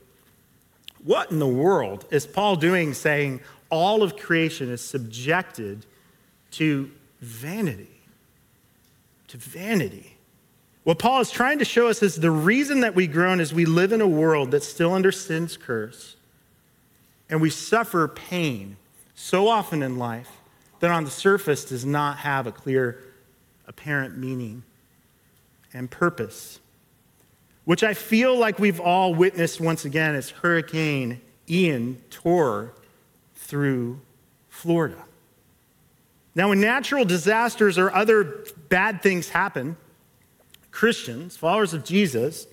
What 1.03 1.31
in 1.31 1.39
the 1.39 1.47
world 1.47 2.05
is 2.11 2.27
Paul 2.27 2.57
doing 2.57 2.95
saying 2.95 3.41
all 3.71 4.03
of 4.03 4.17
creation 4.17 4.71
is 4.71 4.81
subjected 4.83 5.87
to 6.53 6.91
vanity? 7.21 7.91
To 9.29 9.37
vanity. 9.37 10.17
What 10.85 10.99
Paul 10.99 11.21
is 11.21 11.31
trying 11.31 11.59
to 11.61 11.65
show 11.65 11.89
us 11.89 12.03
is 12.03 12.17
the 12.17 12.31
reason 12.31 12.81
that 12.81 12.95
we 12.95 13.07
groan 13.07 13.41
is 13.41 13.55
we 13.55 13.65
live 13.65 13.93
in 13.93 14.03
a 14.03 14.07
world 14.07 14.51
that's 14.51 14.69
still 14.69 14.93
under 14.93 15.11
sin's 15.11 15.57
curse, 15.57 16.17
and 17.29 17.41
we 17.41 17.51
suffer 17.51 18.09
pain 18.09 18.77
so 19.15 19.49
often 19.49 19.83
in 19.83 19.99
life 19.99 20.31
that 20.81 20.91
on 20.91 21.05
the 21.05 21.11
surface 21.11 21.65
does 21.65 21.85
not 21.85 22.19
have 22.19 22.47
a 22.47 22.53
clear, 22.53 23.03
apparent 23.67 24.19
meaning 24.19 24.63
and 25.73 25.91
purpose 25.91 26.61
which 27.65 27.83
I 27.83 27.95
feel 27.95 28.37
like 28.37 28.59
we've 28.59 28.81
all 28.81 29.15
witnessed 29.15 29.61
once 29.61 29.85
again 29.85 30.15
as 30.15 30.31
Hurricane 30.31 31.21
Ian 31.49 32.03
tore 32.11 32.75
through 33.35 34.01
Florida. 34.49 35.03
Now, 36.35 36.51
when 36.51 36.61
natural 36.61 37.05
disasters 37.05 37.79
or 37.79 37.95
other 37.95 38.45
bad 38.69 39.03
things 39.03 39.31
happen, 39.31 39.77
Christians, 40.71 41.37
followers 41.37 41.73
of 41.73 41.85
Jesus, 41.85 42.47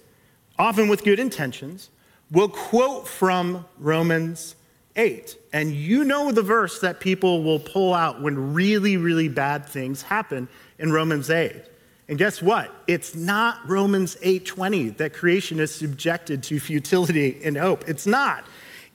often 0.57 0.87
with 0.87 1.03
good 1.03 1.19
intentions, 1.19 1.89
will 2.29 2.49
quote 2.49 3.07
from 3.07 3.65
Romans 3.79 4.55
8. 4.95 5.37
And 5.53 5.73
you 5.73 6.03
know 6.03 6.31
the 6.31 6.41
verse 6.41 6.79
that 6.81 6.99
people 6.99 7.43
will 7.43 7.59
pull 7.59 7.93
out 7.93 8.21
when 8.21 8.53
really, 8.53 8.97
really 8.97 9.27
bad 9.27 9.65
things 9.65 10.01
happen 10.01 10.47
in 10.79 10.91
Romans 10.91 11.29
8. 11.29 11.63
And 12.07 12.17
guess 12.17 12.41
what? 12.41 12.73
It's 12.87 13.15
not 13.15 13.57
Romans 13.69 14.17
8:20 14.21 14.97
that 14.97 15.13
creation 15.13 15.61
is 15.61 15.73
subjected 15.73 16.43
to 16.43 16.59
futility 16.59 17.39
and 17.43 17.57
hope. 17.57 17.87
It's 17.87 18.05
not. 18.05 18.43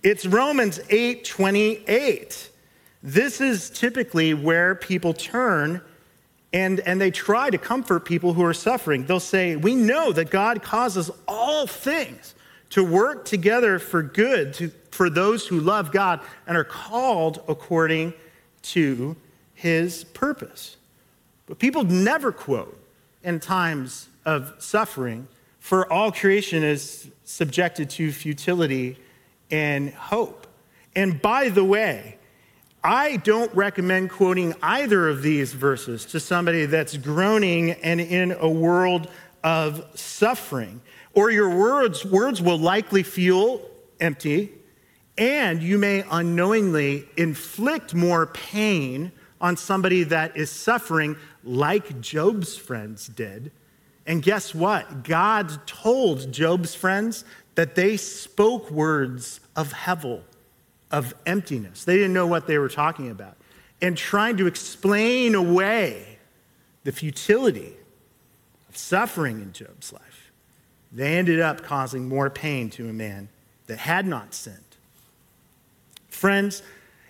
It's 0.02 0.26
Romans 0.26 0.80
8:28. 0.90 2.50
This 3.02 3.40
is 3.40 3.70
typically 3.70 4.34
where 4.34 4.74
people 4.74 5.14
turn 5.14 5.80
and, 6.52 6.80
and 6.80 7.00
they 7.00 7.10
try 7.10 7.50
to 7.50 7.58
comfort 7.58 8.04
people 8.04 8.32
who 8.32 8.44
are 8.44 8.54
suffering. 8.54 9.06
They'll 9.06 9.20
say, 9.20 9.56
We 9.56 9.74
know 9.74 10.12
that 10.12 10.30
God 10.30 10.62
causes 10.62 11.10
all 11.26 11.66
things 11.66 12.34
to 12.70 12.82
work 12.82 13.24
together 13.24 13.78
for 13.78 14.02
good 14.02 14.54
to, 14.54 14.68
for 14.96 15.10
those 15.10 15.46
who 15.46 15.60
love 15.60 15.92
God 15.92 16.20
and 16.46 16.56
are 16.56 16.64
called 16.64 17.42
according 17.46 18.14
to 18.62 19.14
his 19.54 20.04
purpose. 20.04 20.76
But 21.46 21.58
people 21.58 21.84
never 21.84 22.32
quote 22.32 22.80
in 23.22 23.38
times 23.38 24.08
of 24.24 24.54
suffering 24.58 25.28
For 25.60 25.92
all 25.92 26.12
creation 26.12 26.62
is 26.62 27.08
subjected 27.24 27.90
to 27.90 28.12
futility 28.12 28.98
and 29.50 29.90
hope. 29.90 30.46
And 30.94 31.20
by 31.20 31.48
the 31.48 31.64
way, 31.64 32.18
I 32.82 33.16
don't 33.16 33.52
recommend 33.54 34.10
quoting 34.10 34.54
either 34.62 35.08
of 35.08 35.22
these 35.22 35.52
verses 35.52 36.04
to 36.06 36.20
somebody 36.20 36.66
that's 36.66 36.96
groaning 36.96 37.72
and 37.72 38.00
in 38.00 38.32
a 38.32 38.48
world 38.48 39.10
of 39.42 39.84
suffering. 39.94 40.80
Or 41.14 41.30
your 41.30 41.50
words, 41.50 42.04
words 42.04 42.40
will 42.40 42.58
likely 42.58 43.02
feel 43.02 43.60
empty, 44.00 44.52
and 45.18 45.62
you 45.62 45.78
may 45.78 46.04
unknowingly 46.10 47.08
inflict 47.16 47.94
more 47.94 48.26
pain 48.26 49.12
on 49.40 49.56
somebody 49.56 50.02
that 50.04 50.36
is 50.36 50.50
suffering, 50.50 51.16
like 51.44 52.00
Job's 52.00 52.56
friends 52.56 53.06
did. 53.06 53.50
And 54.06 54.22
guess 54.22 54.54
what? 54.54 55.04
God 55.04 55.66
told 55.66 56.32
Job's 56.32 56.74
friends 56.74 57.24
that 57.54 57.74
they 57.74 57.96
spoke 57.96 58.70
words 58.70 59.40
of 59.56 59.72
hevel, 59.72 60.22
of 60.90 61.14
emptiness. 61.26 61.84
They 61.84 61.96
didn't 61.96 62.12
know 62.12 62.26
what 62.26 62.46
they 62.46 62.58
were 62.58 62.68
talking 62.68 63.10
about. 63.10 63.36
And 63.80 63.96
trying 63.96 64.36
to 64.38 64.46
explain 64.46 65.34
away 65.34 66.18
the 66.84 66.92
futility 66.92 67.74
of 68.68 68.76
suffering 68.76 69.40
in 69.40 69.52
Job's 69.52 69.92
life, 69.92 70.30
they 70.92 71.16
ended 71.16 71.40
up 71.40 71.62
causing 71.62 72.08
more 72.08 72.30
pain 72.30 72.70
to 72.70 72.88
a 72.88 72.92
man 72.92 73.28
that 73.66 73.78
had 73.78 74.06
not 74.06 74.34
sinned. 74.34 74.65
Friends, 76.16 76.62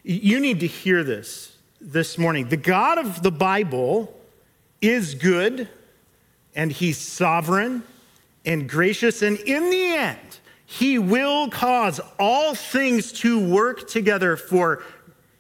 you 0.03 0.41
need 0.41 0.59
to 0.59 0.67
hear 0.67 1.05
this 1.05 1.57
this 1.81 2.19
morning. 2.19 2.49
The 2.49 2.57
God 2.57 2.99
of 2.99 3.23
the 3.23 3.31
Bible 3.31 4.13
is 4.81 5.15
good, 5.15 5.69
and 6.57 6.73
he's 6.73 6.99
sovereign 6.99 7.85
and 8.45 8.69
gracious, 8.69 9.23
and 9.23 9.39
in 9.39 9.71
the 9.71 9.87
end, 9.95 10.41
he 10.65 10.99
will 10.99 11.49
cause 11.51 12.01
all 12.19 12.57
things 12.57 13.13
to 13.21 13.39
work 13.49 13.87
together 13.87 14.37
for 14.37 14.83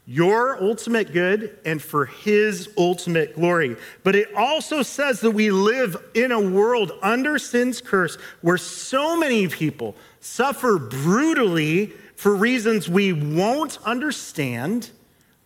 your 0.06 0.62
ultimate 0.62 1.12
good 1.12 1.58
and 1.64 1.82
for 1.82 2.06
his 2.06 2.68
ultimate 2.78 3.34
glory. 3.34 3.76
But 4.04 4.14
it 4.14 4.32
also 4.36 4.82
says 4.82 5.20
that 5.22 5.32
we 5.32 5.50
live 5.50 5.96
in 6.14 6.30
a 6.30 6.40
world 6.40 6.92
under 7.02 7.36
sin's 7.36 7.80
curse 7.80 8.16
where 8.42 8.58
so 8.58 9.16
many 9.16 9.48
people 9.48 9.96
suffer 10.20 10.78
brutally 10.78 11.92
for 12.16 12.34
reasons 12.34 12.88
we 12.88 13.12
won't 13.12 13.78
understand 13.84 14.90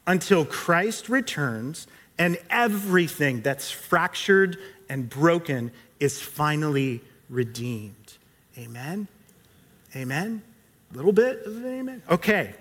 until 0.06 0.44
Christ 0.44 1.08
returns 1.08 1.86
and 2.18 2.38
everything 2.48 3.42
that's 3.42 3.70
fractured 3.70 4.58
and 4.88 5.08
broken 5.08 5.72
is 5.98 6.20
finally 6.20 7.02
redeemed. 7.28 8.18
Amen? 8.58 9.08
Amen? 9.94 10.42
A 10.92 10.96
little 10.96 11.12
bit 11.12 11.44
of 11.44 11.64
amen? 11.64 12.02
Okay. 12.10 12.54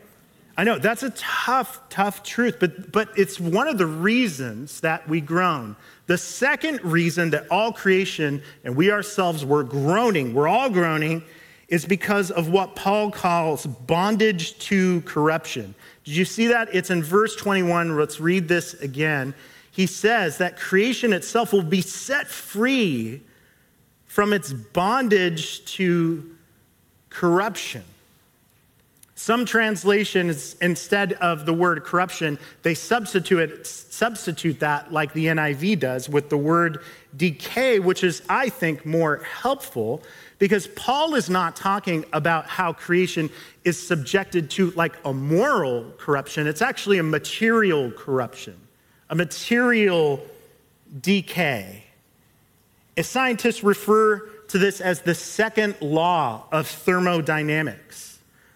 I 0.58 0.64
know 0.64 0.78
that's 0.78 1.04
a 1.04 1.12
tough, 1.12 1.88
tough 1.90 2.22
truth, 2.22 2.58
but, 2.60 2.92
but 2.92 3.10
it's 3.18 3.40
one 3.40 3.68
of 3.68 3.78
the 3.78 3.86
reasons 3.86 4.82
that 4.82 5.08
we 5.08 5.22
groan. 5.22 5.76
The 6.08 6.18
second 6.18 6.84
reason 6.84 7.30
that 7.30 7.48
all 7.50 7.72
creation 7.72 8.42
and 8.66 8.76
we 8.76 8.92
ourselves 8.92 9.46
were 9.46 9.64
groaning, 9.64 10.34
we're 10.34 10.50
all 10.50 10.70
groaning, 10.70 11.24
is 11.70 11.86
because 11.86 12.32
of 12.32 12.50
what 12.50 12.76
Paul 12.76 13.12
calls 13.12 13.66
bondage 13.66 14.58
to 14.60 15.02
corruption. 15.02 15.76
Did 16.04 16.16
you 16.16 16.26
see 16.26 16.48
that? 16.48 16.70
It's 16.74 16.90
in 16.90 17.04
verse 17.04 17.36
21. 17.36 17.96
Let's 17.96 18.20
read 18.20 18.48
this 18.48 18.74
again. 18.76 19.36
He 19.72 19.86
says 19.86 20.40
that 20.40 20.58
creation 20.58 21.14
itself 21.14 21.54
will 21.54 21.62
be 21.62 21.82
set 21.82 22.28
free 22.28 23.22
from 24.06 24.34
its 24.34 24.52
bondage 24.52 25.64
to 25.76 26.36
corruption. 27.10 27.84
Some 29.20 29.44
translations, 29.44 30.56
instead 30.62 31.12
of 31.12 31.46
the 31.46 31.54
word 31.54 31.84
corruption, 31.84 32.40
they 32.62 32.74
substitute, 32.74 33.40
it, 33.40 33.68
substitute 33.68 34.62
that, 34.62 34.94
like 34.94 35.12
the 35.12 35.26
NIV 35.26 35.78
does, 35.78 36.08
with 36.08 36.30
the 36.30 36.38
word 36.38 36.80
decay, 37.18 37.80
which 37.80 38.06
is, 38.06 38.22
I 38.30 38.48
think, 38.48 38.86
more 38.86 39.18
helpful 39.18 40.02
because 40.38 40.68
Paul 40.68 41.16
is 41.16 41.30
not 41.30 41.58
talking 41.58 42.06
about 42.14 42.48
how 42.48 42.72
creation 42.72 43.30
is 43.66 43.78
subjected 43.78 44.50
to 44.52 44.72
like 44.72 44.96
a 45.04 45.12
moral 45.12 45.92
corruption. 45.98 46.48
It's 46.48 46.62
actually 46.62 46.98
a 46.98 47.04
material 47.04 47.92
corruption, 47.92 48.56
a 49.10 49.16
material 49.16 50.26
decay. 51.02 51.84
As 52.96 53.10
scientists 53.10 53.66
refer 53.66 54.20
to 54.48 54.58
this 54.58 54.80
as 54.80 55.02
the 55.02 55.14
second 55.14 55.76
law 55.82 56.46
of 56.54 56.70
thermodynamics, 56.70 58.09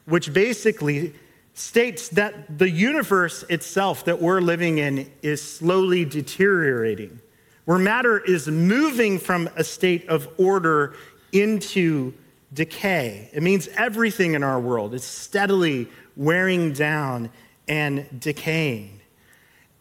which 0.05 0.33
basically 0.33 1.13
states 1.53 2.09
that 2.09 2.57
the 2.57 2.69
universe 2.69 3.43
itself 3.49 4.05
that 4.05 4.21
we're 4.21 4.41
living 4.41 4.79
in 4.79 5.09
is 5.21 5.41
slowly 5.41 6.03
deteriorating, 6.03 7.19
where 7.65 7.77
matter 7.77 8.19
is 8.19 8.47
moving 8.47 9.19
from 9.19 9.49
a 9.55 9.63
state 9.63 10.07
of 10.09 10.27
order 10.37 10.95
into 11.31 12.13
decay. 12.53 13.29
It 13.33 13.43
means 13.43 13.67
everything 13.75 14.33
in 14.33 14.43
our 14.43 14.59
world 14.59 14.93
is 14.93 15.03
steadily 15.03 15.87
wearing 16.15 16.73
down 16.73 17.29
and 17.67 18.07
decaying. 18.19 18.99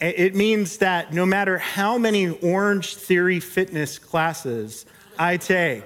It 0.00 0.34
means 0.34 0.78
that 0.78 1.12
no 1.12 1.24
matter 1.24 1.58
how 1.58 1.96
many 1.96 2.28
Orange 2.28 2.96
Theory 2.96 3.38
fitness 3.38 3.98
classes 3.98 4.84
I 5.18 5.36
take, 5.36 5.84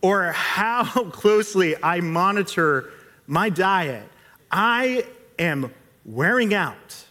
or 0.00 0.32
how 0.32 0.84
closely 1.10 1.74
I 1.82 2.00
monitor 2.00 2.90
my 3.26 3.48
diet, 3.48 4.08
I 4.50 5.04
am 5.38 5.72
wearing 6.04 6.54
out. 6.54 7.04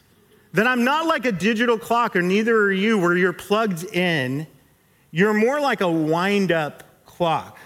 That 0.53 0.67
I'm 0.67 0.83
not 0.83 1.07
like 1.07 1.25
a 1.25 1.31
digital 1.31 1.79
clock, 1.79 2.15
or 2.15 2.21
neither 2.21 2.55
are 2.55 2.71
you, 2.71 2.99
where 2.99 3.17
you're 3.17 3.33
plugged 3.33 3.83
in. 3.85 4.45
You're 5.09 5.33
more 5.33 5.59
like 5.59 5.81
a 5.81 5.89
wind 5.89 6.51
up 6.51 6.83
clock 7.05 7.57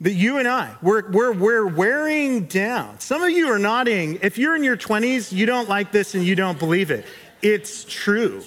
that 0.00 0.12
you 0.12 0.38
and 0.38 0.46
I, 0.46 0.74
we're, 0.80 1.10
we're, 1.10 1.32
we're 1.32 1.66
wearing 1.66 2.44
down. 2.44 3.00
Some 3.00 3.22
of 3.22 3.30
you 3.30 3.48
are 3.48 3.58
nodding. 3.58 4.18
If 4.22 4.38
you're 4.38 4.54
in 4.54 4.62
your 4.62 4.76
20s, 4.76 5.32
you 5.32 5.44
don't 5.44 5.68
like 5.68 5.90
this 5.90 6.14
and 6.14 6.24
you 6.24 6.36
don't 6.36 6.58
believe 6.58 6.90
it. 6.90 7.04
It's 7.42 7.84
true. 7.84 8.42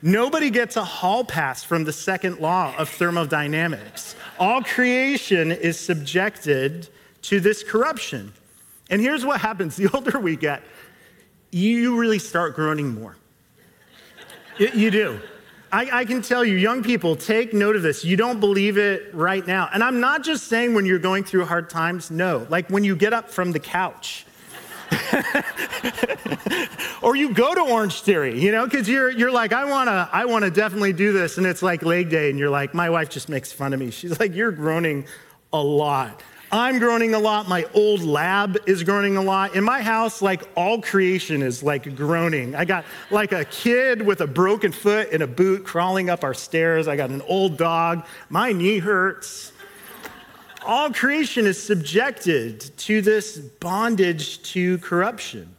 Nobody 0.00 0.50
gets 0.50 0.76
a 0.76 0.84
hall 0.84 1.24
pass 1.24 1.62
from 1.62 1.84
the 1.84 1.92
second 1.92 2.38
law 2.38 2.74
of 2.76 2.88
thermodynamics. 2.88 4.16
All 4.38 4.62
creation 4.62 5.52
is 5.52 5.78
subjected 5.78 6.88
to 7.24 7.40
this 7.40 7.62
corruption. 7.62 8.32
And 8.90 9.00
here's 9.00 9.24
what 9.24 9.40
happens 9.40 9.76
the 9.76 9.88
older 9.94 10.18
we 10.18 10.36
get, 10.36 10.62
you 11.50 11.96
really 11.96 12.18
start 12.18 12.54
groaning 12.54 12.94
more. 12.94 13.16
you 14.58 14.90
do. 14.90 15.20
I, 15.72 16.00
I, 16.00 16.04
can 16.04 16.22
tell 16.22 16.44
you, 16.44 16.54
young 16.54 16.84
people, 16.84 17.16
take 17.16 17.52
note 17.52 17.74
of 17.74 17.82
this. 17.82 18.04
You 18.04 18.16
don't 18.16 18.38
believe 18.38 18.78
it 18.78 19.12
right 19.12 19.44
now. 19.44 19.68
And 19.72 19.82
I'm 19.82 19.98
not 19.98 20.22
just 20.22 20.46
saying 20.46 20.74
when 20.74 20.86
you're 20.86 21.00
going 21.00 21.24
through 21.24 21.46
hard 21.46 21.68
times, 21.68 22.12
no. 22.12 22.46
Like 22.48 22.70
when 22.70 22.84
you 22.84 22.94
get 22.94 23.12
up 23.12 23.28
from 23.28 23.50
the 23.50 23.58
couch. 23.58 24.24
or 27.02 27.16
you 27.16 27.34
go 27.34 27.54
to 27.54 27.62
Orange 27.62 28.02
Theory, 28.02 28.40
you 28.40 28.52
know, 28.52 28.66
because 28.66 28.88
you're, 28.88 29.10
you're 29.10 29.32
like, 29.32 29.52
I 29.52 29.64
wanna, 29.64 30.08
I 30.12 30.26
wanna 30.26 30.50
definitely 30.50 30.92
do 30.92 31.12
this. 31.12 31.38
And 31.38 31.46
it's 31.46 31.62
like 31.62 31.82
leg 31.82 32.08
day, 32.08 32.30
and 32.30 32.38
you're 32.38 32.50
like, 32.50 32.74
my 32.74 32.90
wife 32.90 33.08
just 33.08 33.28
makes 33.28 33.50
fun 33.50 33.72
of 33.72 33.80
me. 33.80 33.90
She's 33.90 34.20
like, 34.20 34.36
you're 34.36 34.52
groaning 34.52 35.06
a 35.52 35.60
lot. 35.60 36.22
I'm 36.54 36.78
groaning 36.78 37.14
a 37.14 37.18
lot. 37.18 37.48
My 37.48 37.66
old 37.74 38.04
lab 38.04 38.58
is 38.64 38.84
groaning 38.84 39.16
a 39.16 39.22
lot. 39.22 39.56
In 39.56 39.64
my 39.64 39.82
house, 39.82 40.22
like 40.22 40.44
all 40.54 40.80
creation 40.80 41.42
is 41.42 41.64
like 41.64 41.96
groaning. 41.96 42.54
I 42.54 42.64
got 42.64 42.84
like 43.10 43.32
a 43.32 43.44
kid 43.44 44.00
with 44.00 44.20
a 44.20 44.28
broken 44.28 44.70
foot 44.70 45.10
in 45.10 45.22
a 45.22 45.26
boot 45.26 45.64
crawling 45.64 46.10
up 46.10 46.22
our 46.22 46.32
stairs. 46.32 46.86
I 46.86 46.94
got 46.94 47.10
an 47.10 47.22
old 47.22 47.56
dog. 47.56 48.06
My 48.28 48.52
knee 48.52 48.78
hurts. 48.78 49.50
All 50.64 50.92
creation 50.92 51.44
is 51.44 51.60
subjected 51.60 52.60
to 52.78 53.02
this 53.02 53.36
bondage 53.36 54.40
to 54.52 54.78
corruption. 54.78 55.56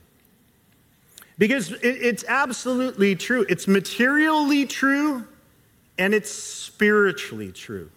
Because 1.37 1.73
it's 1.81 2.23
absolutely 2.25 3.17
true. 3.17 3.45
It's 3.49 3.67
materially 3.67 4.65
true 4.65 5.27
and 5.97 6.13
it's 6.13 6.31
spiritually 6.31 7.51
true. 7.51 7.91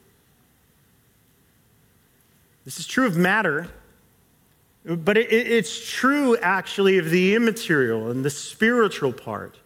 This 2.69 2.81
is 2.81 2.87
true 2.87 3.07
of 3.07 3.17
matter, 3.17 3.67
but 4.85 5.17
it, 5.17 5.33
it's 5.33 5.91
true 5.91 6.37
actually 6.37 6.99
of 6.99 7.09
the 7.09 7.35
immaterial 7.35 8.11
and 8.11 8.23
the 8.23 8.29
spiritual 8.29 9.11
part 9.11 9.57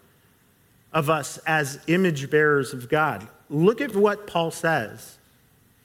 of 0.93 1.11
us 1.11 1.39
as 1.39 1.81
image 1.89 2.31
bearers 2.31 2.73
of 2.73 2.89
God. 2.89 3.27
Look 3.51 3.81
at 3.81 3.97
what 3.97 4.29
Paul 4.29 4.53
says 4.53 5.19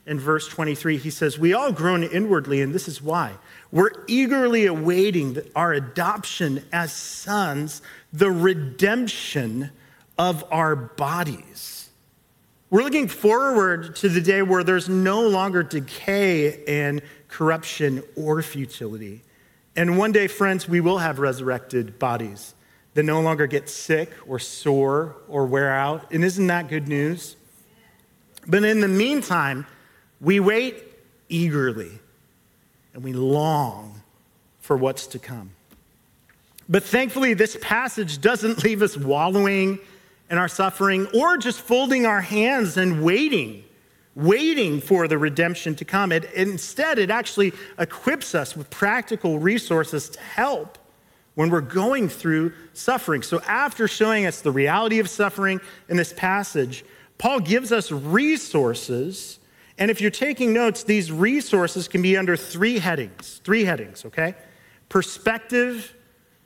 in 0.06 0.20
verse 0.20 0.48
23. 0.48 0.98
He 0.98 1.10
says, 1.10 1.40
We 1.40 1.56
all 1.56 1.72
groan 1.72 2.04
inwardly, 2.04 2.62
and 2.62 2.72
this 2.72 2.88
is 2.88 3.02
why. 3.02 3.34
We're 3.72 4.04
eagerly 4.06 4.68
awaiting 4.68 5.40
our 5.56 5.74
adoption 5.74 6.66
as 6.72 6.94
sons, 6.94 7.82
the 8.14 8.30
redemption 8.30 9.72
of 10.20 10.46
our 10.52 10.76
bodies. 10.76 11.77
We're 12.70 12.84
looking 12.84 13.08
forward 13.08 13.96
to 13.98 14.10
the 14.10 14.20
day 14.20 14.42
where 14.42 14.62
there's 14.62 14.90
no 14.90 15.26
longer 15.28 15.64
decay 15.64 16.66
and 16.66 17.02
corruption 17.30 18.04
or 18.18 18.42
futility. 18.42 19.22
And 19.78 19.98
one 19.98 20.12
day, 20.12 20.28
friends, 20.28 20.68
we 20.68 20.82
will 20.82 20.98
have 20.98 21.20
resurrected 21.20 21.98
bodies 21.98 22.54
that 22.94 23.04
no 23.04 23.22
longer 23.22 23.48
get 23.48 23.70
sick 23.70 24.12
or 24.28 24.38
sore 24.38 25.16
or 25.30 25.46
wear 25.46 25.72
out. 25.72 26.12
And 26.12 26.26
isn't 26.26 26.48
that 26.48 26.68
good 26.68 26.90
news? 26.90 27.38
But 28.46 28.66
in 28.66 28.82
the 28.82 28.88
meantime, 28.90 29.66
we 30.20 30.42
wait 30.42 30.84
eagerly 31.30 31.92
and 32.94 33.02
we 33.02 33.14
long 33.14 34.02
for 34.60 34.76
what's 34.76 35.08
to 35.08 35.20
come. 35.20 35.52
But 36.68 36.84
thankfully, 36.84 37.34
this 37.34 37.58
passage 37.62 38.20
doesn't 38.20 38.64
leave 38.64 38.82
us 38.82 38.98
wallowing 38.98 39.80
in 40.30 40.38
our 40.38 40.48
suffering 40.48 41.08
or 41.14 41.38
just 41.38 41.62
folding 41.62 42.06
our 42.06 42.22
hands 42.22 42.78
and 42.78 43.04
waiting, 43.04 43.64
waiting 44.16 44.82
for 44.82 45.08
the 45.08 45.18
redemption 45.18 45.76
to 45.76 45.86
come. 45.86 46.12
It, 46.12 46.26
instead, 46.34 47.00
it 47.00 47.10
actually 47.10 47.54
equips 47.78 48.36
us 48.36 48.56
with 48.56 48.70
practical 48.70 49.40
resources 49.40 50.10
to 50.10 50.20
help 50.20 50.78
when 51.36 51.50
we're 51.50 51.62
going 51.62 52.10
through 52.10 52.52
suffering. 52.74 53.22
So, 53.22 53.40
after 53.48 53.88
showing 53.88 54.26
us 54.26 54.42
the 54.42 54.52
reality 54.52 55.00
of 55.00 55.10
suffering 55.10 55.62
in 55.88 55.96
this 55.96 56.12
passage, 56.12 56.84
Paul 57.18 57.40
gives 57.40 57.72
us 57.72 57.92
resources. 57.92 59.40
And 59.78 59.92
if 59.92 60.02
you're 60.02 60.10
taking 60.10 60.54
notes, 60.54 60.84
these 60.84 61.12
resources 61.12 61.88
can 61.88 62.02
be 62.02 62.18
under 62.18 62.36
three 62.36 62.80
headings. 62.80 63.40
Three 63.44 63.64
headings, 63.64 64.04
okay? 64.06 64.34
Perspective, 64.90 65.94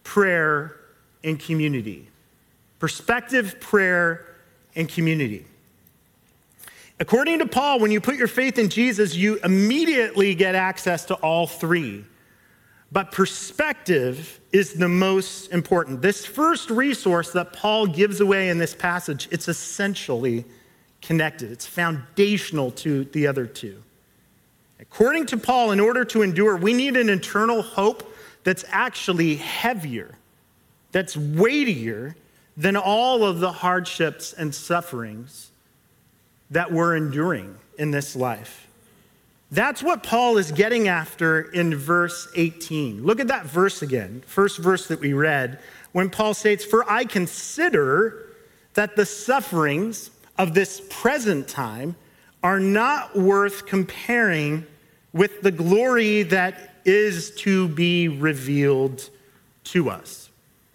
prayer, 0.03 0.75
and 1.23 1.39
community. 1.39 2.10
Perspective, 2.81 3.59
prayer, 3.59 4.25
and 4.75 4.89
community. 4.89 5.45
According 6.99 7.37
to 7.37 7.45
Paul, 7.45 7.79
when 7.79 7.91
you 7.91 8.01
put 8.01 8.15
your 8.15 8.27
faith 8.27 8.57
in 8.57 8.69
Jesus, 8.69 9.15
you 9.15 9.37
immediately 9.43 10.33
get 10.33 10.55
access 10.55 11.05
to 11.05 11.13
all 11.17 11.45
three. 11.45 12.03
But 12.91 13.11
perspective 13.11 14.39
is 14.51 14.73
the 14.73 14.89
most 14.89 15.51
important. 15.51 16.01
This 16.01 16.25
first 16.25 16.71
resource 16.71 17.31
that 17.33 17.53
Paul 17.53 17.85
gives 17.85 18.19
away 18.19 18.49
in 18.49 18.57
this 18.57 18.73
passage, 18.73 19.27
it's 19.29 19.47
essentially 19.47 20.43
connected. 21.03 21.51
It's 21.51 21.67
foundational 21.67 22.71
to 22.71 23.03
the 23.03 23.27
other 23.27 23.45
two. 23.45 23.79
According 24.79 25.27
to 25.27 25.37
Paul, 25.37 25.69
in 25.69 25.79
order 25.79 26.03
to 26.05 26.23
endure, 26.23 26.57
we 26.57 26.73
need 26.73 26.97
an 26.97 27.09
internal 27.09 27.61
hope 27.61 28.11
that's 28.43 28.65
actually 28.69 29.35
heavier, 29.35 30.17
that's 30.91 31.15
weightier 31.15 32.15
than 32.57 32.75
all 32.75 33.23
of 33.23 33.39
the 33.39 33.51
hardships 33.51 34.33
and 34.33 34.53
sufferings 34.53 35.51
that 36.49 36.71
we're 36.71 36.95
enduring 36.95 37.55
in 37.77 37.91
this 37.91 38.15
life. 38.15 38.67
That's 39.51 39.83
what 39.83 40.03
Paul 40.03 40.37
is 40.37 40.51
getting 40.51 40.87
after 40.87 41.41
in 41.41 41.75
verse 41.75 42.27
18. 42.35 43.03
Look 43.03 43.19
at 43.19 43.27
that 43.27 43.45
verse 43.45 43.81
again, 43.81 44.23
first 44.25 44.57
verse 44.57 44.87
that 44.87 44.99
we 44.99 45.13
read, 45.13 45.59
when 45.91 46.09
Paul 46.09 46.33
states, 46.33 46.63
For 46.63 46.89
I 46.89 47.03
consider 47.03 48.27
that 48.75 48.95
the 48.95 49.05
sufferings 49.05 50.09
of 50.37 50.53
this 50.53 50.81
present 50.89 51.49
time 51.49 51.95
are 52.43 52.59
not 52.59 53.15
worth 53.15 53.65
comparing 53.65 54.65
with 55.13 55.41
the 55.41 55.51
glory 55.51 56.23
that 56.23 56.75
is 56.85 57.31
to 57.35 57.67
be 57.67 58.07
revealed 58.07 59.09
to 59.65 59.89
us. 59.89 60.30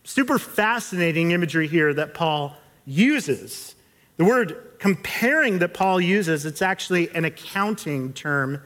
Super 0.06 0.38
fascinating 0.38 1.32
imagery 1.32 1.66
here 1.66 1.92
that 1.92 2.14
Paul 2.14 2.56
uses. 2.84 3.74
The 4.18 4.24
word 4.24 4.56
comparing 4.78 5.58
that 5.58 5.74
Paul 5.74 6.00
uses, 6.00 6.46
it's 6.46 6.62
actually 6.62 7.10
an 7.10 7.24
accounting 7.24 8.12
term 8.12 8.62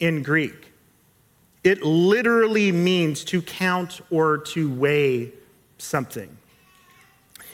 in 0.00 0.22
Greek. 0.22 0.70
It 1.64 1.82
literally 1.82 2.72
means 2.72 3.24
to 3.24 3.40
count 3.40 4.02
or 4.10 4.36
to 4.36 4.70
weigh 4.70 5.32
something. 5.78 6.36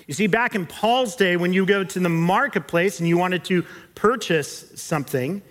You 0.09 0.14
see, 0.14 0.27
back 0.27 0.57
in 0.57 0.66
Paul's 0.66 1.14
day, 1.14 1.37
when 1.37 1.53
you 1.53 1.64
go 1.64 1.85
to 1.85 2.01
the 2.01 2.09
marketplace 2.09 2.98
and 2.98 3.09
you 3.09 3.18
wanted 3.18 3.44
to 3.44 3.64
purchase 3.94 4.72
something, 4.74 5.42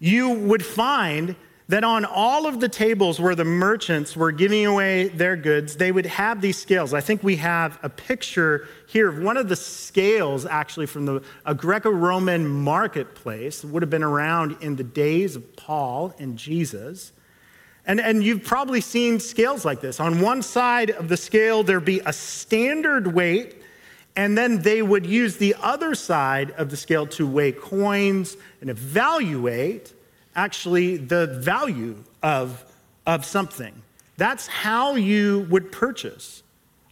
you 0.00 0.30
would 0.30 0.64
find 0.66 1.36
that 1.70 1.84
on 1.84 2.04
all 2.04 2.46
of 2.46 2.58
the 2.58 2.68
tables 2.68 3.20
where 3.20 3.36
the 3.36 3.44
merchants 3.44 4.16
were 4.16 4.32
giving 4.32 4.66
away 4.66 5.06
their 5.06 5.36
goods, 5.36 5.76
they 5.76 5.92
would 5.92 6.04
have 6.04 6.40
these 6.40 6.58
scales. 6.58 6.92
I 6.92 7.00
think 7.00 7.22
we 7.22 7.36
have 7.36 7.78
a 7.84 7.88
picture 7.88 8.66
here 8.88 9.08
of 9.08 9.20
one 9.20 9.36
of 9.36 9.48
the 9.48 9.54
scales 9.54 10.44
actually 10.46 10.86
from 10.86 11.06
the, 11.06 11.22
a 11.46 11.54
Greco 11.54 11.90
Roman 11.90 12.48
marketplace, 12.48 13.60
that 13.60 13.68
would 13.68 13.84
have 13.84 13.90
been 13.90 14.02
around 14.02 14.56
in 14.60 14.74
the 14.74 14.82
days 14.82 15.36
of 15.36 15.54
Paul 15.54 16.12
and 16.18 16.36
Jesus. 16.36 17.12
And, 17.86 18.00
and 18.00 18.24
you've 18.24 18.42
probably 18.42 18.80
seen 18.80 19.20
scales 19.20 19.64
like 19.64 19.80
this. 19.80 20.00
On 20.00 20.20
one 20.20 20.42
side 20.42 20.90
of 20.90 21.08
the 21.08 21.16
scale, 21.16 21.62
there'd 21.62 21.84
be 21.84 22.00
a 22.04 22.12
standard 22.12 23.14
weight, 23.14 23.62
and 24.16 24.36
then 24.36 24.62
they 24.62 24.82
would 24.82 25.06
use 25.06 25.36
the 25.36 25.54
other 25.62 25.94
side 25.94 26.50
of 26.52 26.68
the 26.68 26.76
scale 26.76 27.06
to 27.06 27.28
weigh 27.28 27.52
coins 27.52 28.36
and 28.60 28.70
evaluate 28.70 29.94
actually 30.34 30.96
the 30.96 31.26
value 31.26 31.96
of, 32.22 32.64
of 33.06 33.24
something. 33.24 33.74
That's 34.16 34.46
how 34.46 34.94
you 34.96 35.46
would 35.50 35.72
purchase 35.72 36.42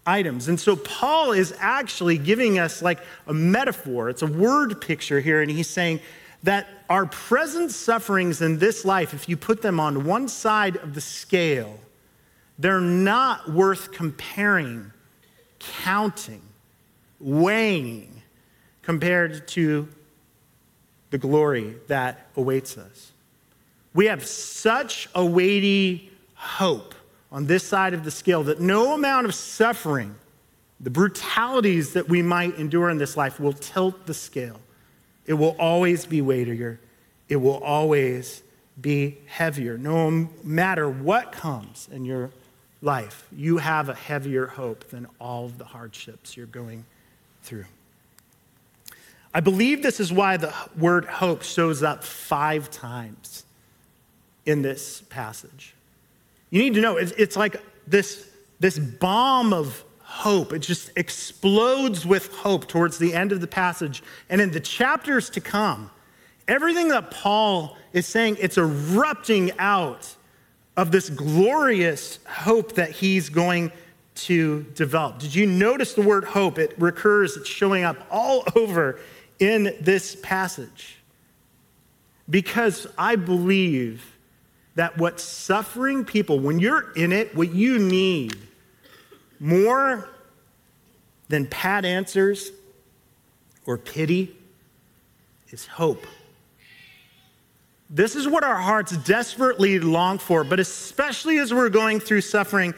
items. 0.07 0.49
And 0.49 0.59
so 0.59 0.75
Paul 0.75 1.33
is 1.33 1.55
actually 1.59 2.17
giving 2.19 2.59
us 2.59 2.81
like 2.81 3.01
a 3.27 3.35
metaphor, 3.35 4.09
it's 4.09 4.23
a 4.23 4.27
word 4.27 4.81
picture 4.81 5.21
here, 5.21 5.43
and 5.43 5.51
he's 5.51 5.69
saying 5.69 6.01
that 6.43 6.67
our 6.89 7.05
present 7.07 7.71
sufferings 7.71 8.41
in 8.41 8.59
this 8.59 8.85
life, 8.85 9.13
if 9.13 9.29
you 9.29 9.37
put 9.37 9.61
them 9.61 9.79
on 9.79 10.05
one 10.05 10.29
side 10.29 10.77
of 10.77 10.95
the 10.95 11.01
scale, 11.01 11.79
they're 12.59 12.81
not 12.81 13.51
worth 13.51 13.93
comparing, 13.93 14.93
counting, 15.59 16.43
weighing 17.21 18.23
compared 18.83 19.47
to 19.49 19.89
the 21.11 21.19
glory 21.19 21.77
that 21.89 22.29
awaits 22.37 22.79
us. 22.79 23.13
We 23.95 24.07
have 24.07 24.27
such 24.27 25.09
a 25.15 25.25
weighty 25.25 26.11
hope 26.35 26.95
on 27.31 27.47
this 27.47 27.65
side 27.65 27.95
of 27.95 28.05
the 28.05 28.11
scale 28.11 28.43
that 28.45 28.61
no 28.61 28.95
amount 28.95 29.27
of 29.27 29.35
suffering, 29.35 30.15
the 30.81 30.91
brutalities 30.91 31.93
that 31.95 32.09
we 32.09 32.23
might 32.23 32.59
endure 32.59 32.91
in 32.91 32.99
this 32.99 33.17
life, 33.17 33.41
will 33.41 33.53
tilt 33.53 34.07
the 34.07 34.15
scale. 34.15 34.61
It 35.27 35.35
will 35.35 35.57
always 35.59 36.07
be 36.07 36.23
weightier, 36.23 36.81
it 37.29 37.37
will 37.37 37.59
always 37.59 38.43
be 38.81 39.19
heavier. 39.27 39.77
No 39.77 40.29
matter 40.45 40.89
what 40.89 41.33
comes 41.33 41.89
in 41.93 42.05
your 42.05 42.31
life, 42.81 43.27
you 43.33 43.59
have 43.59 43.89
a 43.89 43.95
heavier 43.95 44.47
hope 44.47 44.89
than 44.91 45.07
all 45.21 45.47
of 45.47 45.59
the 45.59 45.65
hardships 45.65 46.37
you're 46.37 46.47
going 46.47 46.85
through. 47.43 47.67
I 49.35 49.41
believe 49.41 49.83
this 49.83 50.01
is 50.01 50.13
why 50.13 50.37
the 50.37 50.55
word 50.77 51.05
hope 51.05 51.43
shows 51.43 51.83
up 51.83 52.03
five 52.05 52.71
times 52.71 53.45
in 54.49 54.63
this 54.63 55.03
passage. 55.11 55.75
You 56.51 56.63
need 56.63 56.75
to 56.75 56.81
know 56.81 56.97
it's, 56.97 57.37
like 57.37 57.61
this, 57.87 58.29
this 58.59 58.79
bomb 58.79 59.53
of 59.53 59.85
hope. 60.01 60.55
It 60.55 60.61
just 60.61 60.91
explodes 60.97 62.07
with 62.07 62.33
hope 62.33 62.67
towards 62.67 62.99
the 62.99 63.13
end 63.13 63.31
of 63.31 63.43
the 63.43 63.47
passage. 63.47 64.03
And 64.31 64.41
in 64.41 64.51
the 64.51 64.61
chapters 64.61 65.29
to 65.31 65.43
come, 65.43 65.91
everything 66.49 66.89
that 66.89 67.11
Paul 67.11 67.77
is 67.93 68.07
saying, 68.07 68.39
it's 68.41 68.57
erupting 68.57 69.53
out 69.59 70.15
of 70.79 70.93
this 70.93 71.11
glorious 71.11 72.19
hope 72.27 72.73
that 72.77 72.91
he's 72.91 73.29
going 73.29 73.71
to 74.15 74.63
develop. 74.75 75.19
Did 75.19 75.35
you 75.35 75.45
notice 75.45 75.93
the 75.93 76.03
word 76.03 76.25
hope? 76.25 76.59
It 76.59 76.75
recurs, 76.79 77.37
it's 77.37 77.49
showing 77.49 77.85
up 77.85 77.99
all 78.11 78.45
over 78.57 78.99
in 79.39 79.77
this 79.83 80.17
passage. 80.23 80.97
Because 82.31 82.87
I 82.97 83.17
believe 83.17 84.18
that 84.79 84.97
what 84.97 85.19
suffering 85.19 86.05
people, 86.05 86.39
when 86.39 86.61
you're 86.61 86.93
in 86.93 87.11
it, 87.11 87.35
what 87.35 87.53
you 87.53 87.81
need 87.81 88.39
more 89.41 90.09
than 91.29 91.49
pat 91.49 91.85
answers 91.85 92.53
or 93.67 93.77
pity 93.77 94.37
is 95.49 95.67
hope. 95.67 96.07
This 97.91 98.15
is 98.15 98.29
what 98.29 98.45
our 98.45 98.55
hearts 98.55 98.97
desperately 98.99 99.81
long 99.81 100.17
for, 100.17 100.45
but 100.45 100.61
especially 100.61 101.39
as 101.39 101.53
we're 101.53 101.71
going 101.71 101.99
through 101.99 102.21
suffering, 102.21 102.73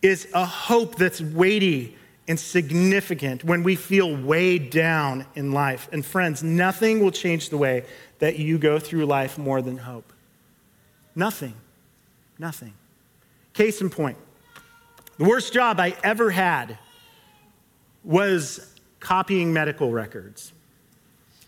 is 0.00 0.28
a 0.32 0.46
hope 0.46 0.96
that's 0.96 1.20
weighty 1.20 1.98
and 2.28 2.40
significant 2.40 3.44
when 3.44 3.62
we 3.62 3.76
feel 3.76 4.16
weighed 4.16 4.70
down 4.70 5.26
in 5.34 5.52
life. 5.52 5.90
And 5.92 6.02
friends, 6.02 6.42
nothing 6.42 7.00
will 7.00 7.10
change 7.10 7.50
the 7.50 7.58
way 7.58 7.84
that 8.20 8.38
you 8.38 8.56
go 8.56 8.78
through 8.78 9.04
life 9.04 9.36
more 9.36 9.60
than 9.60 9.76
hope. 9.76 10.11
Nothing. 11.14 11.54
Nothing. 12.38 12.74
Case 13.52 13.80
in 13.80 13.90
point 13.90 14.16
the 15.18 15.24
worst 15.24 15.52
job 15.52 15.78
I 15.78 15.94
ever 16.02 16.30
had 16.30 16.78
was 18.02 18.74
copying 18.98 19.52
medical 19.52 19.92
records. 19.92 20.52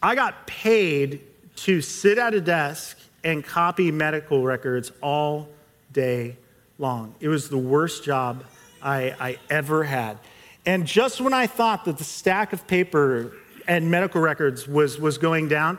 I 0.03 0.15
got 0.15 0.47
paid 0.47 1.23
to 1.57 1.81
sit 1.81 2.19
at 2.19 2.35
a 2.35 2.41
desk 2.41 2.99
and 3.25 3.45
copy 3.45 3.91
medical 3.91 4.45
records 4.45 4.93
all 5.01 5.49
day 5.93 6.37
long. 6.79 7.15
It 7.21 7.29
was 7.29 7.49
the 7.49 7.59
worst 7.59 8.05
job 8.05 8.45
I, 8.83 9.15
I 9.19 9.39
ever 9.49 9.83
had. 9.83 10.19
And 10.67 10.87
just 10.87 11.21
when 11.21 11.33
I 11.33 11.47
thought 11.47 11.85
that 11.87 11.99
the 11.99 12.05
stack 12.05 12.53
of 12.53 12.67
paper 12.67 13.33
and 13.67 13.91
medical 13.91 14.21
records 14.21 14.69
was, 14.69 14.99
was 14.99 15.17
going 15.17 15.49
down, 15.49 15.79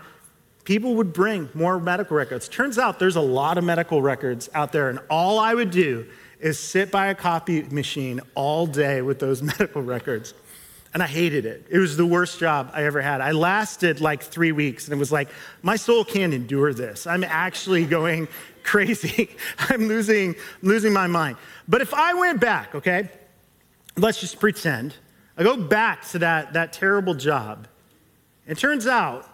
people 0.65 0.95
would 0.95 1.13
bring 1.13 1.49
more 1.54 1.80
medical 1.80 2.17
records. 2.17 2.49
Turns 2.49 2.78
out 2.78 2.99
there's 2.99 3.15
a 3.15 3.21
lot 3.21 3.58
of 3.58 3.63
medical 3.63 4.01
records 4.01 4.49
out 4.54 4.71
there, 4.71 4.89
and 4.89 4.99
all 5.10 5.39
I 5.39 5.54
would 5.54 5.71
do 5.71 6.08
is 6.39 6.60
sit 6.60 6.91
by 6.91 7.08
a 7.08 7.15
copy 7.15 7.63
machine 7.63 8.19
all 8.34 8.67
day 8.67 9.01
with 9.01 9.19
those 9.19 9.41
medical 9.54 9.82
records. 9.82 10.34
And 10.93 11.04
I 11.04 11.08
hated 11.08 11.45
it. 11.45 11.67
It 11.69 11.78
was 11.78 11.97
the 11.97 12.06
worst 12.06 12.39
job 12.39 12.71
I 12.73 12.86
ever 12.86 13.01
had. 13.01 13.19
I 13.21 13.32
lasted 13.32 13.99
like 14.01 14.23
three 14.23 14.51
weeks, 14.51 14.86
and 14.86 14.93
it 14.93 14.97
was 14.97 15.12
like, 15.12 15.30
my 15.62 15.75
soul 15.75 16.04
can't 16.04 16.34
endure 16.34 16.73
this. 16.73 17.06
I'm 17.06 17.23
actually 17.23 17.86
going 17.99 18.28
crazy. 18.63 19.36
I'm 19.69 19.88
losing, 19.88 20.36
losing 20.62 20.93
my 20.93 21.08
mind. 21.08 21.38
But 21.67 21.82
if 21.82 21.93
I 21.93 22.13
went 22.13 22.41
back, 22.41 22.75
okay, 22.75 23.10
let's 23.97 24.19
just 24.19 24.39
pretend, 24.39 24.95
I 25.38 25.43
go 25.43 25.58
back 25.58 26.08
to 26.10 26.19
that, 26.19 26.54
that 26.54 26.73
terrible 26.73 27.13
job. 27.13 27.67
It 28.47 28.58
turns 28.58 28.88
out, 28.88 29.28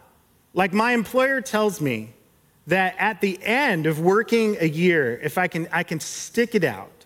like 0.53 0.73
my 0.73 0.91
employer 0.93 1.41
tells 1.41 1.81
me, 1.81 2.13
that 2.67 2.95
at 2.97 3.21
the 3.21 3.41
end 3.43 3.85
of 3.85 3.99
working 3.99 4.57
a 4.59 4.67
year, 4.67 5.19
if 5.21 5.37
I 5.37 5.47
can, 5.47 5.67
I 5.71 5.83
can 5.83 5.99
stick 5.99 6.55
it 6.55 6.63
out, 6.63 7.05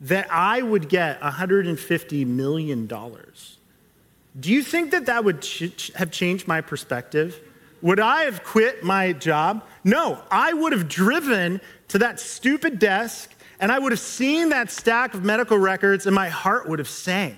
that 0.00 0.30
I 0.30 0.62
would 0.62 0.88
get 0.88 1.20
$150 1.20 2.26
million. 2.26 2.86
Do 2.86 4.52
you 4.52 4.62
think 4.62 4.90
that 4.90 5.06
that 5.06 5.24
would 5.24 5.42
ch- 5.42 5.92
have 5.94 6.10
changed 6.10 6.46
my 6.46 6.60
perspective? 6.60 7.40
Would 7.80 8.00
I 8.00 8.24
have 8.24 8.44
quit 8.44 8.82
my 8.84 9.12
job? 9.12 9.64
No, 9.84 10.22
I 10.30 10.52
would 10.52 10.72
have 10.72 10.88
driven 10.88 11.60
to 11.88 11.98
that 11.98 12.20
stupid 12.20 12.78
desk 12.78 13.34
and 13.60 13.70
I 13.70 13.78
would 13.78 13.92
have 13.92 14.00
seen 14.00 14.48
that 14.50 14.70
stack 14.70 15.14
of 15.14 15.24
medical 15.24 15.58
records 15.58 16.06
and 16.06 16.14
my 16.14 16.28
heart 16.28 16.68
would 16.68 16.78
have 16.78 16.88
sang. 16.88 17.36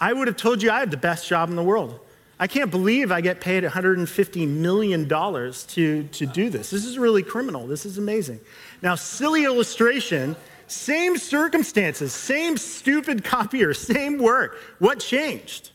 I 0.00 0.12
would 0.12 0.28
have 0.28 0.36
told 0.36 0.62
you 0.62 0.70
I 0.70 0.80
had 0.80 0.90
the 0.90 0.96
best 0.96 1.28
job 1.28 1.50
in 1.50 1.56
the 1.56 1.62
world. 1.62 2.00
I 2.40 2.46
can't 2.46 2.70
believe 2.70 3.12
I 3.12 3.20
get 3.20 3.42
paid 3.42 3.64
$150 3.64 4.48
million 4.48 5.06
to, 5.06 6.04
to 6.04 6.26
do 6.26 6.48
this. 6.48 6.70
This 6.70 6.86
is 6.86 6.98
really 6.98 7.22
criminal. 7.22 7.66
This 7.66 7.84
is 7.84 7.98
amazing. 7.98 8.40
Now, 8.80 8.94
silly 8.94 9.44
illustration, 9.44 10.34
same 10.66 11.18
circumstances, 11.18 12.14
same 12.14 12.56
stupid 12.56 13.24
copier, 13.24 13.74
same 13.74 14.16
work. 14.16 14.56
What 14.78 15.00
changed? 15.00 15.72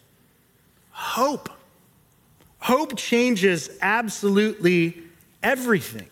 Hope. 0.89 1.49
Hope 2.57 2.97
changes 2.97 3.69
absolutely 3.83 5.03
everything. 5.43 6.09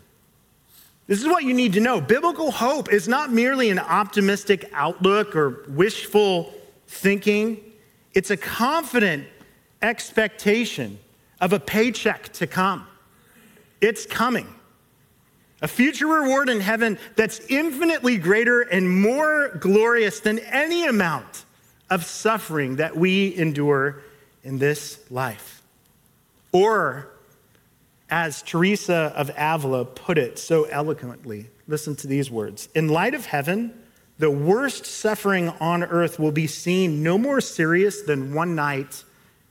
This 1.07 1.19
is 1.19 1.27
what 1.27 1.45
you 1.45 1.55
need 1.55 1.73
to 1.73 1.79
know. 1.79 1.99
Biblical 1.99 2.51
hope 2.51 2.93
is 2.93 3.07
not 3.07 3.31
merely 3.31 3.71
an 3.71 3.79
optimistic 3.79 4.69
outlook 4.71 5.35
or 5.35 5.65
wishful 5.67 6.53
thinking, 6.87 7.59
it's 8.13 8.29
a 8.29 8.37
confident 8.37 9.25
expectation 9.83 10.97
of 11.39 11.53
a 11.53 11.59
paycheck 11.59 12.31
to 12.33 12.47
come. 12.47 12.87
It's 13.81 14.05
coming. 14.05 14.47
A 15.61 15.67
future 15.67 16.07
reward 16.07 16.49
in 16.49 16.61
heaven 16.61 16.97
that's 17.15 17.39
infinitely 17.47 18.17
greater 18.17 18.61
and 18.61 18.89
more 19.01 19.49
glorious 19.59 20.21
than 20.21 20.39
any 20.39 20.87
amount 20.87 21.45
of 21.89 22.05
suffering 22.05 22.77
that 22.77 22.97
we 22.97 23.35
endure 23.37 24.01
in 24.43 24.57
this 24.57 24.99
life. 25.11 25.61
Or, 26.51 27.09
as 28.09 28.41
Teresa 28.41 29.13
of 29.15 29.31
Avila 29.37 29.85
put 29.85 30.17
it 30.17 30.37
so 30.39 30.63
eloquently, 30.65 31.49
listen 31.67 31.95
to 31.97 32.07
these 32.07 32.29
words 32.29 32.69
In 32.75 32.89
light 32.89 33.13
of 33.13 33.25
heaven, 33.25 33.73
the 34.19 34.31
worst 34.31 34.85
suffering 34.85 35.49
on 35.59 35.83
earth 35.83 36.19
will 36.19 36.31
be 36.31 36.47
seen 36.47 37.03
no 37.03 37.17
more 37.17 37.41
serious 37.41 38.01
than 38.01 38.33
one 38.33 38.55
night 38.55 39.03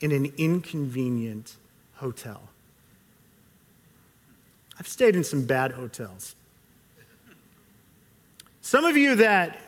in 0.03 0.13
an 0.13 0.33
inconvenient 0.37 1.57
hotel. 1.95 2.43
I've 4.79 4.89
stayed 4.89 5.15
in 5.15 5.25
some 5.25 5.45
bad 5.45 5.73
hotels. 5.73 6.35
Some 8.61 8.85
of 8.85 8.97
you 8.97 9.17
that 9.17 9.59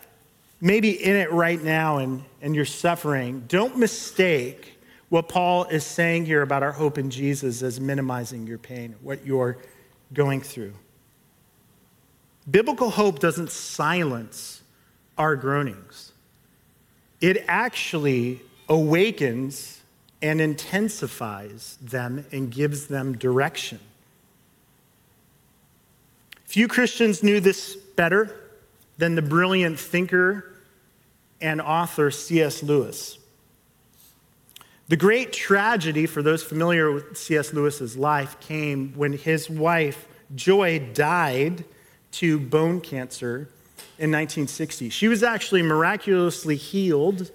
may 0.61 0.81
be 0.81 0.91
in 0.91 1.17
it 1.17 1.31
right 1.31 1.63
now 1.63 1.99
and, 1.99 2.25
and 2.41 2.55
you're 2.55 2.65
suffering, 2.65 3.45
don't 3.49 3.77
mistake 3.77 4.79
what 5.09 5.29
Paul 5.29 5.65
is 5.65 5.85
saying 5.85 6.27
here 6.27 6.43
about 6.43 6.63
our 6.63 6.73
hope 6.73 6.99
in 6.99 7.11
Jesus 7.11 7.63
as 7.63 7.79
minimizing 7.79 8.47
your 8.47 8.59
pain, 8.59 8.97
what 9.03 9.25
you're 9.25 9.59
going 10.13 10.41
through. 10.41 10.73
Biblical 12.51 12.91
hope 12.91 13.21
doesn't 13.21 13.51
silence 13.51 14.63
our 15.17 15.37
groanings, 15.37 16.13
it 17.21 17.45
actually 17.47 18.41
awakens 18.69 19.81
and 20.25 20.41
intensifies 20.41 21.77
them 21.83 22.25
and 22.33 22.51
gives 22.51 22.87
them 22.87 23.13
direction. 23.19 23.79
Few 26.47 26.67
Christians 26.67 27.23
knew 27.23 27.41
this 27.41 27.77
better 27.77 28.35
than 28.97 29.17
the 29.17 29.23
brilliant 29.23 29.79
thinker 29.79 30.51
and 31.43 31.61
author 31.61 32.11
C.S. 32.11 32.63
Lewis. 32.63 33.19
The 34.89 34.97
great 34.97 35.31
tragedy 35.31 36.07
for 36.07 36.23
those 36.23 36.43
familiar 36.43 36.91
with 36.91 37.19
C.S. 37.19 37.53
Lewis's 37.53 37.95
life 37.95 38.41
came 38.41 38.95
when 38.95 39.13
his 39.13 39.51
wife, 39.51 40.09
Joy, 40.35 40.79
died 40.95 41.67
to 42.13 42.41
bone 42.41 42.81
cancer 42.81 43.51
in 43.99 44.11
1960. 44.11 44.89
She 44.89 45.07
was 45.07 45.23
actually 45.23 45.61
miraculously 45.61 46.57
healed 46.57 47.31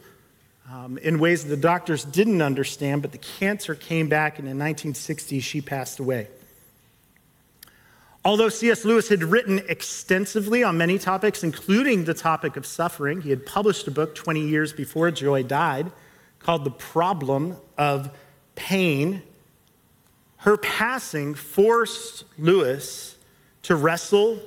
um, 0.72 0.98
in 1.00 1.20
ways 1.20 1.46
the 1.46 1.58
doctors 1.58 2.04
didn't 2.04 2.42
understand, 2.42 3.02
but 3.02 3.12
the 3.12 3.18
cancer 3.18 3.74
came 3.76 4.08
back, 4.08 4.40
and 4.40 4.48
in 4.48 4.58
1960, 4.58 5.40
she 5.40 5.62
passed 5.62 6.00
away. 6.00 6.28
Although 8.24 8.50
C.S. 8.50 8.84
Lewis 8.86 9.08
had 9.08 9.24
written 9.24 9.62
extensively 9.70 10.64
on 10.64 10.78
many 10.78 11.00
topics, 11.00 11.44
including 11.44 12.04
the 12.04 12.14
topic 12.14 12.58
of 12.58 12.66
suffering, 12.66 13.22
he 13.22 13.30
had 13.30 13.46
published 13.46 13.88
a 13.88 13.92
book 13.92 14.14
20 14.14 14.42
years 14.42 14.74
before 14.74 15.10
Joy 15.10 15.44
died 15.44 15.92
called 16.40 16.66
The 16.66 16.72
Problem 16.72 17.56
of 17.78 18.10
Pain. 18.56 19.24
Her 20.38 20.58
passing 20.58 21.34
forced 21.34 22.26
Lewis 22.38 23.18
to 23.64 23.76
wrestle 23.76 24.40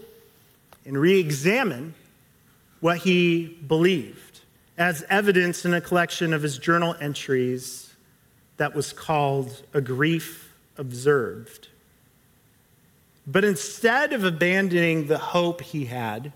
and 0.85 0.99
re 0.99 1.19
examine 1.19 1.95
what 2.81 2.99
he 2.99 3.59
believed, 3.67 4.32
as 4.79 5.05
evidence 5.09 5.65
in 5.65 5.75
a 5.75 5.81
collection 5.81 6.33
of 6.33 6.43
his 6.43 6.59
journal 6.59 6.97
entries 7.01 7.95
that 8.57 8.75
was 8.75 8.93
called 8.93 9.63
A 9.75 9.81
Grief 9.81 10.55
Observed. 10.79 11.69
But 13.27 13.45
instead 13.45 14.13
of 14.13 14.25
abandoning 14.25 15.07
the 15.07 15.19
hope 15.19 15.61
he 15.61 15.85
had 15.85 16.33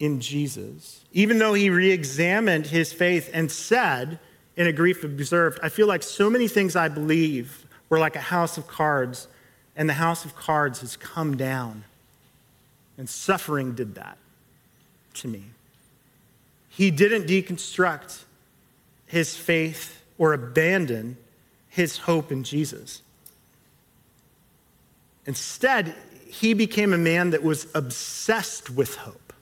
in 0.00 0.20
Jesus, 0.20 1.04
even 1.12 1.38
though 1.38 1.54
he 1.54 1.70
re 1.70 1.90
examined 1.90 2.66
his 2.66 2.92
faith 2.92 3.30
and 3.32 3.50
said, 3.50 4.18
in 4.56 4.66
a 4.66 4.72
grief 4.72 5.04
observed, 5.04 5.58
I 5.62 5.68
feel 5.68 5.86
like 5.86 6.02
so 6.02 6.30
many 6.30 6.48
things 6.48 6.76
I 6.76 6.88
believe 6.88 7.66
were 7.88 7.98
like 7.98 8.16
a 8.16 8.20
house 8.20 8.56
of 8.56 8.66
cards, 8.66 9.28
and 9.76 9.88
the 9.88 9.94
house 9.94 10.24
of 10.24 10.36
cards 10.36 10.80
has 10.80 10.96
come 10.96 11.36
down. 11.36 11.84
And 12.96 13.08
suffering 13.08 13.74
did 13.74 13.96
that 13.96 14.16
to 15.14 15.28
me. 15.28 15.44
He 16.76 16.90
didn't 16.90 17.28
deconstruct 17.28 18.24
his 19.06 19.36
faith 19.36 20.02
or 20.18 20.32
abandon 20.32 21.16
his 21.68 21.98
hope 21.98 22.32
in 22.32 22.42
Jesus. 22.42 23.00
Instead, 25.24 25.94
he 26.26 26.52
became 26.52 26.92
a 26.92 26.98
man 26.98 27.30
that 27.30 27.44
was 27.44 27.68
obsessed 27.76 28.70
with 28.70 28.96
hope. 28.96 29.32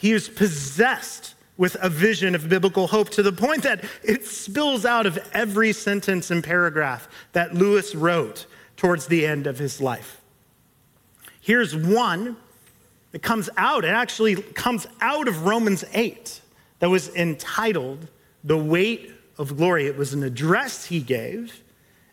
He 0.00 0.12
was 0.12 0.28
possessed 0.28 1.34
with 1.56 1.76
a 1.80 1.88
vision 1.88 2.34
of 2.34 2.48
biblical 2.48 2.88
hope 2.88 3.10
to 3.10 3.22
the 3.22 3.32
point 3.32 3.62
that 3.62 3.84
it 4.02 4.26
spills 4.26 4.84
out 4.84 5.06
of 5.06 5.18
every 5.32 5.72
sentence 5.72 6.32
and 6.32 6.42
paragraph 6.42 7.08
that 7.32 7.54
Lewis 7.54 7.94
wrote 7.94 8.46
towards 8.76 9.06
the 9.06 9.24
end 9.24 9.46
of 9.46 9.60
his 9.60 9.80
life. 9.80 10.20
Here's 11.40 11.76
one 11.76 12.36
that 13.14 13.22
comes 13.22 13.48
out, 13.56 13.84
it 13.84 13.94
actually 13.94 14.34
comes 14.34 14.88
out 15.00 15.28
of 15.28 15.46
Romans 15.46 15.84
8 15.92 16.40
that 16.80 16.90
was 16.90 17.14
entitled 17.14 18.08
The 18.42 18.58
Weight 18.58 19.12
of 19.38 19.56
Glory. 19.56 19.86
It 19.86 19.96
was 19.96 20.14
an 20.14 20.24
address 20.24 20.86
he 20.86 20.98
gave. 20.98 21.62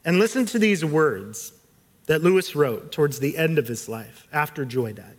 And 0.05 0.19
listen 0.19 0.45
to 0.45 0.59
these 0.59 0.85
words 0.85 1.53
that 2.05 2.21
Lewis 2.21 2.55
wrote 2.55 2.91
towards 2.91 3.19
the 3.19 3.35
end 3.35 3.57
of 3.57 3.67
his 3.67 3.89
life 3.89 4.27
after 4.31 4.63
Joy 4.63 4.93
died. 4.93 5.17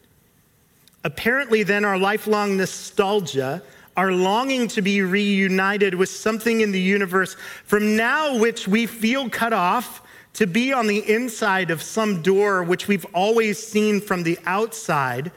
Apparently, 1.02 1.64
then, 1.64 1.84
our 1.84 1.98
lifelong 1.98 2.56
nostalgia 2.56 3.60
our 3.96 4.12
longing 4.12 4.68
to 4.68 4.82
be 4.82 5.02
reunited 5.02 5.94
with 5.96 6.08
something 6.08 6.60
in 6.60 6.70
the 6.70 6.80
universe 6.80 7.34
from 7.64 7.96
now 7.96 8.38
which 8.38 8.68
we 8.68 8.86
feel 8.86 9.28
cut 9.28 9.52
off 9.52 10.00
to 10.34 10.46
be 10.46 10.72
on 10.72 10.86
the 10.86 11.12
inside 11.12 11.70
of 11.70 11.82
some 11.82 12.22
door, 12.22 12.62
which 12.62 12.88
we've 12.88 13.04
always 13.12 13.58
seen 13.58 14.00
from 14.00 14.22
the 14.22 14.38
outside, 14.46 15.30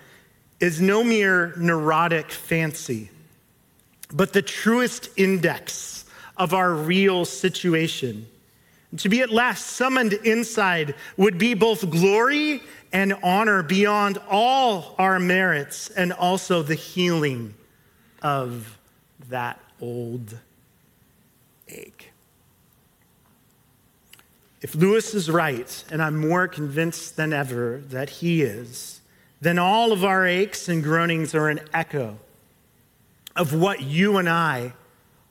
is 0.60 0.80
no 0.82 1.04
mere 1.04 1.54
neurotic 1.58 2.32
fancy, 2.32 3.10
but 4.14 4.34
the 4.34 4.42
truest 4.42 5.10
index 5.18 6.06
of 6.38 6.54
our 6.54 6.74
real 6.74 7.26
situation. 7.26 8.28
To 8.98 9.10
be 9.10 9.22
at 9.22 9.30
last 9.30 9.68
summoned 9.68 10.14
inside 10.14 10.96
would 11.18 11.38
be 11.38 11.54
both 11.54 11.90
glory 11.90 12.62
and 12.94 13.14
honor 13.24 13.62
beyond 13.62 14.20
all 14.30 14.96
our 14.98 15.20
merits 15.20 15.90
and 15.90 16.14
also 16.14 16.64
the 16.64 16.76
healing 16.76 17.54
of 18.22 18.78
that 19.30 19.60
old 19.82 20.38
ache. 21.68 22.12
If 24.62 24.76
Lewis 24.76 25.14
is 25.14 25.30
right, 25.30 25.84
and 25.92 26.02
I'm 26.02 26.18
more 26.18 26.48
convinced 26.48 27.18
than 27.18 27.34
ever 27.34 27.84
that 27.90 28.10
he 28.10 28.42
is, 28.42 28.95
then 29.42 29.60
all 29.60 29.92
of 29.92 30.04
our 30.04 30.26
aches 30.26 30.70
and 30.70 30.84
groanings 30.84 31.36
are 31.36 31.50
an 31.50 31.60
echo 31.74 32.18
of 33.36 33.54
what 33.54 33.82
you 33.82 34.18
and 34.18 34.30
I 34.30 34.74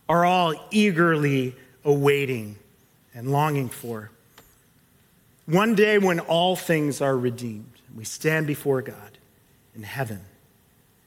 are 0.08 0.24
all 0.24 0.54
eagerly 0.70 1.56
awaiting 1.84 2.56
and 3.14 3.30
longing 3.30 3.68
for. 3.68 4.10
One 5.46 5.74
day 5.74 5.98
when 5.98 6.20
all 6.20 6.56
things 6.56 7.00
are 7.00 7.16
redeemed, 7.16 7.72
we 7.94 8.04
stand 8.04 8.46
before 8.46 8.82
God 8.82 9.18
in 9.74 9.82
heaven. 9.82 10.20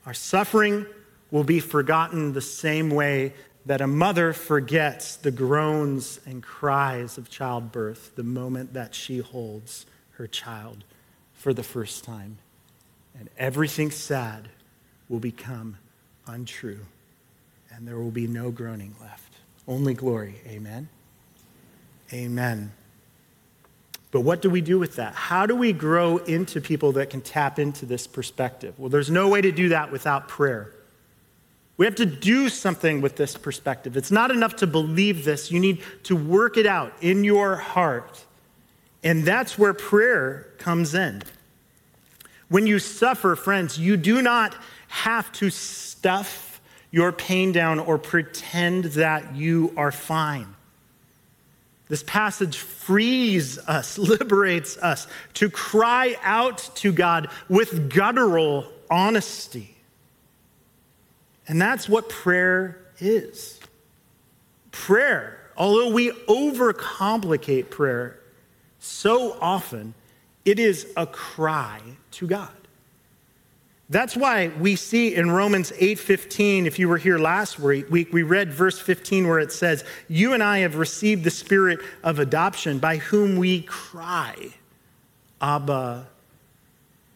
Our 0.05 0.13
suffering 0.13 0.86
will 1.31 1.43
be 1.43 1.60
forgotten 1.60 2.33
the 2.33 2.41
same 2.41 2.89
way 2.89 3.33
that 3.65 3.81
a 3.81 3.88
mother 3.88 4.31
forgets 4.31 5.17
the 5.17 5.31
groans 5.31 6.19
and 6.25 6.41
cries 6.41 7.17
of 7.17 7.29
childbirth 7.29 8.15
the 8.15 8.23
moment 8.23 8.73
that 8.73 8.95
she 8.95 9.17
holds 9.17 9.86
her 10.13 10.27
child 10.27 10.86
for 11.33 11.53
the 11.53 11.63
first 11.63 12.03
time. 12.03 12.38
And 13.19 13.30
everything 13.38 13.91
sad 13.91 14.49
will 15.10 15.19
become 15.19 15.77
untrue, 16.27 16.80
and 17.71 17.88
there 17.88 17.97
will 17.97 18.12
be 18.12 18.27
no 18.27 18.51
groaning 18.51 18.95
left. 19.01 19.34
Only 19.67 19.93
glory. 19.93 20.36
Amen. 20.47 20.89
Amen. 22.13 22.71
But 24.12 24.21
what 24.21 24.41
do 24.41 24.49
we 24.49 24.62
do 24.62 24.80
with 24.80 24.95
that? 24.95 25.13
How 25.13 25.45
do 25.45 25.56
we 25.56 25.73
grow 25.73 26.17
into 26.17 26.62
people 26.62 26.93
that 26.93 27.10
can 27.10 27.21
tap 27.21 27.60
into 27.60 27.86
this 27.86 28.08
perspective? 28.08 28.80
Well, 28.80 28.89
there's 28.89 29.12
no 29.12 29.27
way 29.27 29.41
to 29.41 29.51
do 29.51 29.69
that 29.69 29.91
without 29.91 30.27
prayer. 30.27 30.73
We 31.75 31.86
have 31.86 31.95
to 31.95 32.06
do 32.06 32.49
something 32.49 33.01
with 33.01 33.17
this 33.17 33.38
perspective. 33.38 33.97
It's 33.97 34.12
not 34.12 34.32
enough 34.32 34.56
to 34.58 34.67
believe 34.67 35.25
this, 35.25 35.51
you 35.51 35.60
need 35.60 35.84
to 36.03 36.15
work 36.15 36.58
it 36.58 36.65
out 36.65 36.93
in 37.01 37.23
your 37.23 37.56
heart. 37.56 38.25
And 39.03 39.23
that's 39.23 39.60
where 39.60 39.73
prayer 39.73 40.47
comes 40.58 40.95
in. 40.95 41.21
When 42.49 42.65
you 42.65 42.79
suffer, 42.79 43.36
friends, 43.36 43.77
you 43.77 43.97
do 43.97 44.21
not 44.21 44.55
have 44.88 45.31
to 45.33 45.49
stuff 45.49 46.62
your 46.91 47.12
pain 47.12 47.51
down 47.51 47.79
or 47.79 47.97
pretend 47.97 48.86
that 48.86 49.36
you 49.36 49.73
are 49.75 49.91
fine. 49.91 50.55
This 51.89 52.03
passage 52.03 52.57
frees 52.57 53.57
us, 53.60 53.97
liberates 53.97 54.77
us 54.77 55.07
to 55.36 55.49
cry 55.49 56.15
out 56.21 56.69
to 56.75 56.91
God 56.91 57.29
with 57.49 57.89
guttural 57.89 58.65
honesty. 58.89 59.75
And 61.47 61.62
that's 61.62 61.88
what 61.88 62.10
prayer 62.10 62.79
is. 62.99 63.60
Prayer, 64.71 65.39
although 65.55 65.91
we 65.91 66.12
overcomplicate 66.12 67.69
prayer 67.69 68.19
so 68.79 69.38
often, 69.41 69.93
it 70.45 70.60
is 70.60 70.88
a 70.95 71.05
cry 71.05 71.81
to 72.17 72.27
God. 72.27 72.49
That's 73.89 74.17
why 74.17 74.49
we 74.60 74.75
see 74.75 75.15
in 75.15 75.32
Romans 75.32 75.71
8:15, 75.77 76.65
if 76.65 76.77
you 76.77 76.89
were 76.89 76.97
here 76.97 77.17
last 77.17 77.58
week, 77.58 77.86
we, 77.89 78.03
read 78.03 78.51
verse 78.51 78.80
15 78.80 79.27
where 79.27 79.39
it 79.39 79.53
says, 79.53 79.86
You 80.10 80.34
and 80.34 80.43
I 80.43 80.60
have 80.60 80.75
received 80.75 81.23
the 81.23 81.32
spirit 81.32 81.80
of 82.03 82.19
adoption 82.19 82.80
by 82.80 82.97
whom 82.97 83.38
we 83.38 83.62
cry, 83.62 84.56
Abba, 85.41 86.08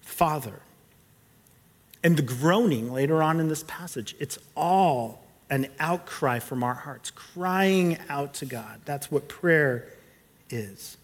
Father. 0.02 0.62
And 2.04 2.16
the 2.16 2.24
groaning 2.24 2.94
later 2.94 3.22
on 3.22 3.40
in 3.40 3.50
this 3.50 3.64
passage, 3.68 4.16
it's 4.20 4.40
all 4.56 5.24
an 5.50 5.68
outcry 5.80 6.40
from 6.40 6.64
our 6.64 6.74
hearts, 6.74 7.12
crying 7.12 7.98
out 8.08 8.34
to 8.36 8.46
God. 8.46 8.80
That's 8.86 9.12
what 9.12 9.28
prayer 9.28 9.90
is. 10.50 10.96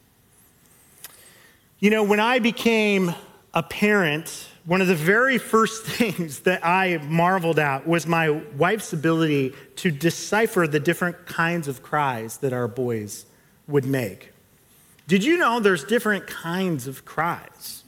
You 1.80 1.90
know, 1.90 2.04
when 2.04 2.22
I 2.22 2.40
became 2.40 3.14
a 3.58 3.64
parent, 3.64 4.50
one 4.66 4.82
of 4.82 4.88
the 4.88 4.94
very 4.94 5.40
first 5.40 5.84
things 5.98 6.42
that 6.42 6.64
I 6.64 6.98
marveled 6.98 7.58
at 7.58 7.88
was 7.88 8.06
my 8.06 8.30
wife's 8.30 8.94
ability 8.94 9.56
to 9.78 9.90
decipher 9.90 10.68
the 10.68 10.80
different 10.80 11.26
kinds 11.26 11.68
of 11.68 11.82
cries 11.82 12.38
that 12.38 12.54
our 12.54 12.68
boys 12.68 13.26
would 13.68 13.84
make. 13.84 14.32
Did 15.08 15.24
you 15.24 15.38
know 15.38 15.60
there's 15.60 15.84
different 15.84 16.28
kinds 16.28 16.86
of 16.86 17.04
cries? 17.04 17.84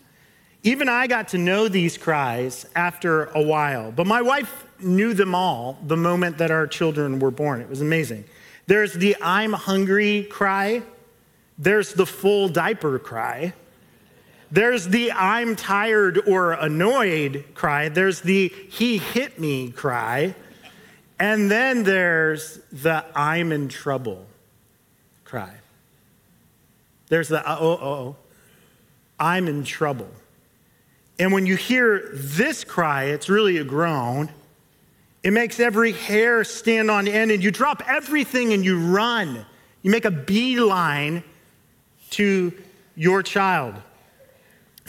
Even 0.64 0.90
I 0.90 1.06
got 1.06 1.28
to 1.30 1.38
know 1.38 1.68
these 1.68 2.00
cries 2.00 2.66
after 2.76 3.26
a 3.26 3.42
while, 3.42 3.92
but 3.92 4.08
my 4.08 4.24
wife 4.24 4.66
knew 4.80 5.14
them 5.14 5.36
all 5.36 5.78
the 5.86 5.98
moment 5.98 6.40
that 6.40 6.50
our 6.50 6.66
children 6.66 7.20
were 7.20 7.32
born. 7.32 7.62
It 7.62 7.70
was 7.70 7.82
amazing. 7.82 8.26
There's 8.66 8.94
the 8.94 9.16
I'm 9.22 9.54
hungry 9.54 10.24
cry, 10.24 10.82
there's 11.60 11.94
the 11.94 12.08
full 12.08 12.50
diaper 12.50 12.98
cry, 12.98 13.54
there's 14.52 14.88
the 14.88 15.12
I'm 15.12 15.56
tired 15.56 16.20
or 16.28 16.54
annoyed 16.54 17.46
cry, 17.54 17.90
there's 17.90 18.22
the 18.22 18.50
he 18.70 18.98
hit 18.98 19.40
me 19.40 19.72
cry, 19.72 20.36
and 21.20 21.50
then 21.52 21.84
there's 21.84 22.60
the 22.72 23.06
I'm 23.16 23.52
in 23.52 23.70
trouble 23.70 24.26
cry. 25.24 25.54
There's 27.10 27.28
the 27.28 27.48
oh, 27.48 27.58
oh, 27.60 27.86
oh, 27.86 28.16
I'm 29.20 29.48
in 29.48 29.64
trouble. 29.64 30.10
And 31.20 31.34
when 31.34 31.46
you 31.46 31.56
hear 31.56 32.10
this 32.14 32.64
cry, 32.64 33.06
it's 33.06 33.30
really 33.30 33.58
a 33.58 33.64
groan. 33.64 34.30
It 35.22 35.32
makes 35.32 35.60
every 35.60 35.92
hair 35.92 36.44
stand 36.46 36.90
on 36.90 37.08
end, 37.08 37.30
and 37.32 37.44
you 37.44 37.52
drop 37.52 37.84
everything 37.88 38.54
and 38.54 38.64
you 38.64 38.80
run. 38.80 39.46
You 39.82 39.92
make 39.92 40.06
a 40.06 40.12
beeline 40.12 41.24
to 42.12 42.54
your 42.96 43.22
child. 43.22 43.76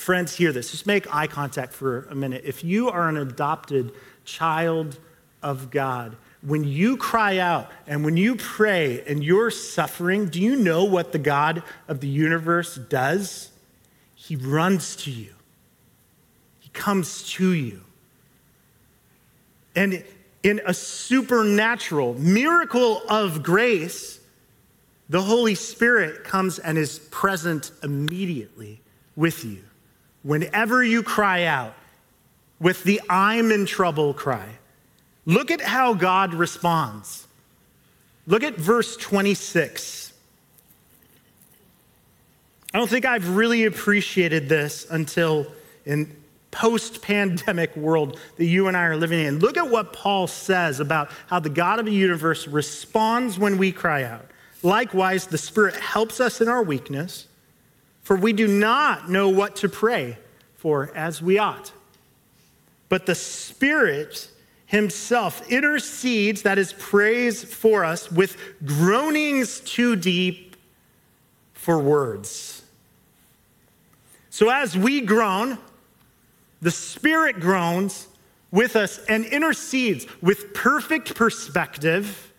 Friends, 0.01 0.35
hear 0.35 0.51
this. 0.51 0.71
Just 0.71 0.87
make 0.87 1.15
eye 1.15 1.27
contact 1.27 1.75
for 1.75 2.05
a 2.05 2.15
minute. 2.15 2.41
If 2.47 2.65
you 2.65 2.89
are 2.89 3.11
an 3.11 3.19
adopted 3.19 3.93
child 4.25 4.99
of 5.43 5.71
God, 5.71 6.17
when 6.41 6.65
you 6.65 6.97
cry 6.97 7.37
out 7.37 7.71
and 7.87 8.03
when 8.03 8.17
you 8.17 8.37
pray 8.37 9.03
and 9.07 9.23
you're 9.23 9.51
suffering, 9.51 10.31
do 10.31 10.41
you 10.41 10.57
know 10.57 10.85
what 10.85 11.13
the 11.13 11.19
God 11.19 11.63
of 11.87 12.01
the 12.01 12.09
universe 12.09 12.77
does? 12.77 13.51
He 14.15 14.37
runs 14.37 14.97
to 14.97 15.11
you 15.11 15.35
He 16.61 16.71
comes 16.71 17.29
to 17.33 17.53
you. 17.53 17.83
And 19.77 20.03
in 20.43 20.63
a 20.65 20.73
supernatural 20.73 22.15
miracle 22.15 23.03
of 23.07 23.43
grace, 23.43 24.19
the 25.11 25.21
Holy 25.21 25.55
Spirit 25.55 26.25
comes 26.25 26.59
and 26.59 26.79
is 26.79 27.01
present 27.11 27.71
immediately 27.83 28.81
with 29.15 29.45
you. 29.45 29.63
Whenever 30.23 30.85
you 30.85 31.03
cry 31.03 31.45
out 31.45 31.75
with 32.61 32.85
the 32.85 33.01
I'm 33.09 33.51
in 33.51 33.67
trouble 33.67 34.13
cry, 34.13 34.49
look 35.25 35.51
at 35.51 35.61
how 35.61 35.95
God 35.95 36.35
responds. 36.35 37.27
Look 38.27 38.43
at 38.43 38.57
verse 38.57 38.97
26. 38.97 40.13
I 42.73 42.79
don't 42.79 42.89
think 42.89 43.05
I've 43.05 43.37
really 43.37 43.65
appreciated 43.65 44.49
this 44.49 44.87
until 44.91 45.47
in 45.85 46.15
post 46.51 47.03
pandemic 47.03 47.75
world 47.77 48.19
that 48.37 48.45
you 48.45 48.69
and 48.69 48.77
I 48.77 48.85
are 48.85 48.97
living 48.97 49.25
in. 49.25 49.39
Look 49.39 49.57
at 49.57 49.69
what 49.69 49.93
Paul 49.93 50.27
says 50.27 50.81
about 50.81 51.11
how 51.29 51.41
the 51.41 51.49
God 51.49 51.79
of 51.79 51.87
the 51.87 51.93
universe 51.93 52.47
responds 52.47 53.39
when 53.39 53.59
we 53.59 53.73
cry 53.73 54.05
out. 54.05 54.27
Likewise, 54.63 55.27
the 55.27 55.39
Spirit 55.39 55.75
helps 55.77 56.21
us 56.21 56.41
in 56.41 56.49
our 56.49 56.63
weakness, 56.63 57.27
for 58.11 58.17
we 58.17 58.33
do 58.33 58.49
not 58.49 59.09
know 59.09 59.29
what 59.29 59.55
to 59.55 59.69
pray 59.69 60.19
for 60.57 60.91
as 60.97 61.23
we 61.23 61.39
ought. 61.39 61.71
But 62.89 63.07
the 63.07 63.15
Spirit 63.15 64.29
Himself 64.67 65.49
intercedes, 65.49 66.43
that 66.43 66.59
is, 66.59 66.73
prays 66.73 67.45
for 67.45 67.85
us 67.85 68.11
with 68.11 68.37
groanings 68.65 69.61
too 69.61 69.95
deep 69.95 70.57
for 71.53 71.79
words. 71.79 72.65
So 74.31 74.49
as 74.49 74.77
we 74.77 75.03
groan, 75.03 75.57
the 76.61 76.73
Spirit 76.73 77.39
groans 77.39 78.09
with 78.51 78.75
us 78.75 78.99
and 79.09 79.25
intercedes 79.25 80.05
with 80.21 80.53
perfect 80.53 81.15
perspective, 81.15 82.33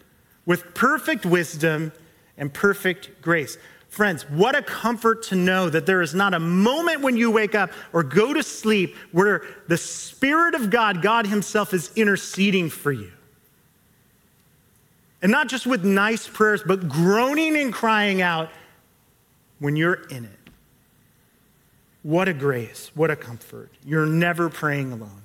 with 0.46 0.74
perfect 0.74 1.26
wisdom, 1.26 1.94
and 2.38 2.54
perfect 2.54 3.22
grace. 3.22 3.58
Friends, 3.92 4.24
what 4.30 4.56
a 4.56 4.62
comfort 4.62 5.24
to 5.24 5.36
know 5.36 5.70
that 5.70 5.86
there 5.86 6.02
is 6.02 6.16
not 6.16 6.34
a 6.34 6.40
moment 6.40 7.02
when 7.02 7.18
you 7.18 7.30
wake 7.30 7.56
up 7.56 7.72
or 7.92 8.04
go 8.04 8.34
to 8.34 8.42
sleep 8.42 8.96
where 9.12 9.44
the 9.68 9.76
Spirit 9.76 10.56
of 10.56 10.70
God, 10.70 11.02
God 11.02 11.28
Himself, 11.28 11.74
is 11.74 11.92
interceding 11.98 12.70
for 12.70 12.94
you. 12.94 13.12
And 15.22 15.30
not 15.30 15.50
just 15.50 15.68
with 15.68 15.84
nice 15.84 16.26
prayers, 16.26 16.64
but 16.66 16.88
groaning 16.88 17.58
and 17.58 17.74
crying 17.74 18.22
out 18.22 18.50
when 19.60 19.76
you're 19.76 20.06
in 20.06 20.24
it. 20.24 20.40
What 22.02 22.30
a 22.30 22.34
grace, 22.34 22.92
what 22.96 23.12
a 23.12 23.18
comfort. 23.18 23.72
You're 23.86 24.06
never 24.06 24.48
praying 24.48 24.94
alone. 24.94 25.22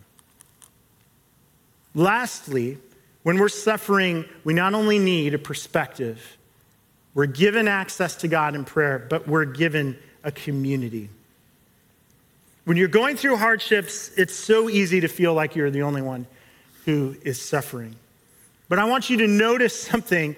Lastly, 1.94 2.78
when 3.22 3.38
we're 3.38 3.48
suffering, 3.48 4.24
we 4.42 4.54
not 4.54 4.74
only 4.74 4.98
need 4.98 5.34
a 5.34 5.38
perspective, 5.38 6.35
we're 7.16 7.24
given 7.24 7.66
access 7.66 8.14
to 8.16 8.28
God 8.28 8.54
in 8.54 8.66
prayer, 8.66 8.98
but 9.08 9.26
we're 9.26 9.46
given 9.46 9.98
a 10.22 10.30
community. 10.30 11.08
When 12.66 12.76
you're 12.76 12.88
going 12.88 13.16
through 13.16 13.38
hardships, 13.38 14.10
it's 14.18 14.34
so 14.34 14.68
easy 14.68 15.00
to 15.00 15.08
feel 15.08 15.32
like 15.32 15.56
you're 15.56 15.70
the 15.70 15.80
only 15.80 16.02
one 16.02 16.26
who 16.84 17.16
is 17.22 17.40
suffering. 17.40 17.96
But 18.68 18.78
I 18.78 18.84
want 18.84 19.08
you 19.08 19.16
to 19.16 19.26
notice 19.26 19.80
something 19.80 20.36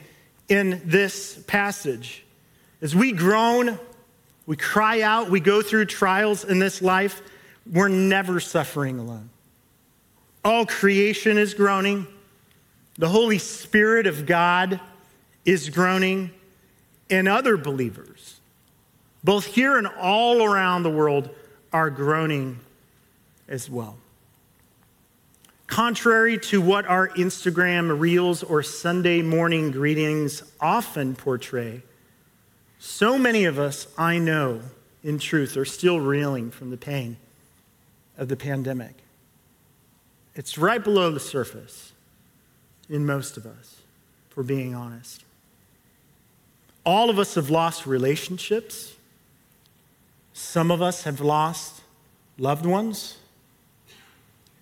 in 0.48 0.80
this 0.84 1.42
passage. 1.48 2.24
As 2.80 2.94
we 2.94 3.10
groan, 3.10 3.76
we 4.46 4.56
cry 4.56 5.00
out, 5.00 5.30
we 5.30 5.40
go 5.40 5.62
through 5.62 5.86
trials 5.86 6.44
in 6.44 6.60
this 6.60 6.80
life, 6.80 7.22
we're 7.72 7.88
never 7.88 8.38
suffering 8.38 9.00
alone. 9.00 9.30
All 10.44 10.64
creation 10.64 11.38
is 11.38 11.54
groaning. 11.54 12.06
The 12.98 13.08
Holy 13.08 13.38
Spirit 13.38 14.06
of 14.06 14.26
God 14.26 14.78
is 15.44 15.70
groaning 15.70 16.30
and 17.10 17.28
other 17.28 17.56
believers, 17.56 18.40
both 19.24 19.46
here 19.46 19.78
and 19.78 19.86
all 19.86 20.42
around 20.42 20.82
the 20.82 20.90
world, 20.90 21.30
are 21.72 21.90
groaning 21.90 22.60
as 23.48 23.68
well. 23.68 23.96
Contrary 25.66 26.38
to 26.38 26.60
what 26.60 26.86
our 26.86 27.08
Instagram 27.10 27.98
reels 27.98 28.42
or 28.42 28.62
Sunday 28.62 29.20
morning 29.20 29.70
greetings 29.70 30.42
often 30.60 31.14
portray, 31.14 31.82
so 32.78 33.18
many 33.18 33.44
of 33.44 33.58
us, 33.58 33.86
I 33.98 34.18
know, 34.18 34.62
in 35.02 35.18
truth, 35.18 35.56
are 35.56 35.64
still 35.64 36.00
reeling 36.00 36.50
from 36.50 36.70
the 36.70 36.76
pain 36.76 37.16
of 38.16 38.28
the 38.28 38.36
pandemic. 38.36 38.94
It's 40.34 40.56
right 40.56 40.82
below 40.82 41.10
the 41.10 41.20
surface 41.20 41.92
in 42.88 43.04
most 43.04 43.36
of 43.36 43.44
us, 43.44 43.76
we're 44.34 44.44
being 44.44 44.74
honest. 44.74 45.24
All 46.84 47.10
of 47.10 47.18
us 47.18 47.34
have 47.34 47.50
lost 47.50 47.86
relationships. 47.86 48.94
Some 50.32 50.70
of 50.70 50.80
us 50.80 51.04
have 51.04 51.20
lost 51.20 51.82
loved 52.38 52.64
ones. 52.64 53.18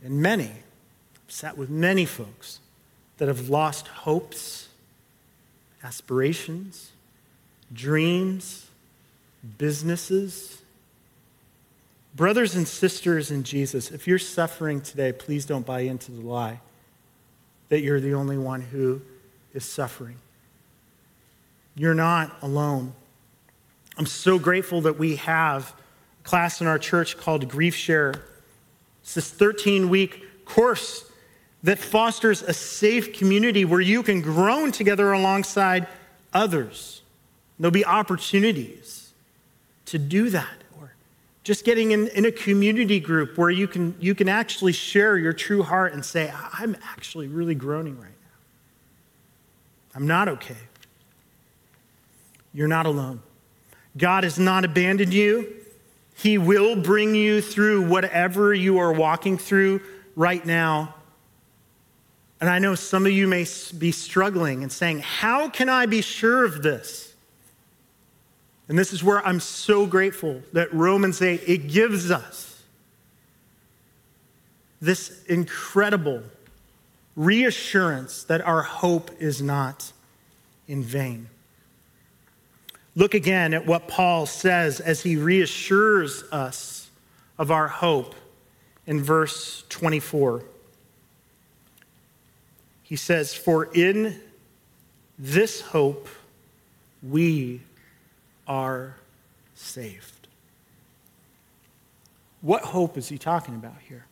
And 0.04 0.20
many, 0.20 0.50
I've 0.50 1.32
sat 1.32 1.56
with 1.56 1.70
many 1.70 2.04
folks 2.04 2.60
that 3.18 3.28
have 3.28 3.48
lost 3.48 3.88
hopes, 3.88 4.68
aspirations, 5.82 6.92
dreams, 7.72 8.66
businesses. 9.58 10.62
Brothers 12.14 12.54
and 12.54 12.66
sisters 12.66 13.30
in 13.30 13.42
Jesus, 13.42 13.90
if 13.90 14.06
you're 14.06 14.18
suffering 14.18 14.80
today, 14.80 15.12
please 15.12 15.44
don't 15.44 15.66
buy 15.66 15.80
into 15.80 16.12
the 16.12 16.22
lie 16.22 16.60
that 17.68 17.80
you're 17.80 18.00
the 18.00 18.14
only 18.14 18.38
one 18.38 18.60
who 18.60 19.02
is 19.52 19.64
suffering. 19.64 20.16
You're 21.76 21.94
not 21.94 22.36
alone. 22.42 22.94
I'm 23.98 24.06
so 24.06 24.38
grateful 24.38 24.80
that 24.82 24.98
we 24.98 25.16
have 25.16 25.74
a 26.20 26.28
class 26.28 26.60
in 26.60 26.66
our 26.66 26.78
church 26.78 27.18
called 27.18 27.48
Grief 27.48 27.74
Share. 27.74 28.14
It's 29.02 29.14
this 29.14 29.30
13 29.30 29.88
week 29.88 30.44
course 30.46 31.10
that 31.62 31.78
fosters 31.78 32.42
a 32.42 32.52
safe 32.52 33.12
community 33.12 33.64
where 33.64 33.80
you 33.80 34.02
can 34.02 34.22
groan 34.22 34.72
together 34.72 35.12
alongside 35.12 35.86
others. 36.32 37.02
There'll 37.58 37.72
be 37.72 37.84
opportunities 37.84 39.12
to 39.86 39.98
do 39.98 40.30
that. 40.30 40.62
Or 40.80 40.92
just 41.44 41.64
getting 41.64 41.90
in, 41.90 42.08
in 42.08 42.24
a 42.24 42.32
community 42.32 43.00
group 43.00 43.36
where 43.36 43.50
you 43.50 43.68
can, 43.68 43.94
you 44.00 44.14
can 44.14 44.28
actually 44.28 44.72
share 44.72 45.16
your 45.18 45.32
true 45.32 45.62
heart 45.62 45.92
and 45.92 46.04
say, 46.04 46.32
I'm 46.52 46.76
actually 46.84 47.28
really 47.28 47.54
groaning 47.54 47.96
right 47.96 48.04
now. 48.04 48.38
I'm 49.94 50.06
not 50.06 50.28
okay. 50.28 50.56
You're 52.56 52.68
not 52.68 52.86
alone. 52.86 53.20
God 53.98 54.24
has 54.24 54.38
not 54.38 54.64
abandoned 54.64 55.12
you. 55.12 55.54
He 56.14 56.38
will 56.38 56.74
bring 56.74 57.14
you 57.14 57.42
through 57.42 57.86
whatever 57.86 58.54
you 58.54 58.78
are 58.78 58.94
walking 58.94 59.36
through 59.36 59.82
right 60.14 60.44
now. 60.44 60.94
And 62.40 62.48
I 62.48 62.58
know 62.58 62.74
some 62.74 63.04
of 63.04 63.12
you 63.12 63.28
may 63.28 63.44
be 63.76 63.92
struggling 63.92 64.62
and 64.62 64.72
saying, 64.72 65.00
How 65.00 65.50
can 65.50 65.68
I 65.68 65.84
be 65.84 66.00
sure 66.00 66.46
of 66.46 66.62
this? 66.62 67.14
And 68.70 68.78
this 68.78 68.94
is 68.94 69.04
where 69.04 69.24
I'm 69.24 69.38
so 69.38 69.84
grateful 69.84 70.42
that 70.54 70.72
Romans 70.72 71.20
8, 71.20 71.42
it 71.46 71.68
gives 71.68 72.10
us 72.10 72.62
this 74.80 75.22
incredible 75.24 76.22
reassurance 77.16 78.24
that 78.24 78.40
our 78.40 78.62
hope 78.62 79.10
is 79.20 79.42
not 79.42 79.92
in 80.66 80.82
vain. 80.82 81.28
Look 82.96 83.12
again 83.12 83.52
at 83.52 83.66
what 83.66 83.88
Paul 83.88 84.24
says 84.24 84.80
as 84.80 85.02
he 85.02 85.16
reassures 85.16 86.24
us 86.32 86.88
of 87.38 87.50
our 87.50 87.68
hope 87.68 88.14
in 88.86 89.02
verse 89.02 89.64
24. 89.68 90.42
He 92.82 92.96
says, 92.96 93.34
For 93.34 93.66
in 93.66 94.18
this 95.18 95.60
hope 95.60 96.08
we 97.02 97.60
are 98.48 98.96
saved. 99.54 100.28
What 102.40 102.62
hope 102.62 102.96
is 102.96 103.08
he 103.08 103.18
talking 103.18 103.56
about 103.56 103.76
here? 103.88 104.06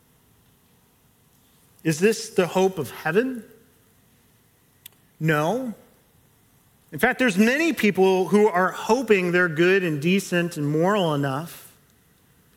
Is 1.83 1.99
this 1.99 2.29
the 2.29 2.47
hope 2.47 2.77
of 2.77 2.91
heaven? 2.91 3.43
No. 5.19 5.73
In 6.95 6.99
fact, 6.99 7.19
there's 7.19 7.37
many 7.37 7.73
people 7.73 8.29
who 8.29 8.47
are 8.47 8.71
hoping 8.71 9.33
they're 9.33 9.49
good 9.49 9.83
and 9.83 10.01
decent 10.01 10.55
and 10.55 10.65
moral 10.65 11.13
enough 11.13 11.73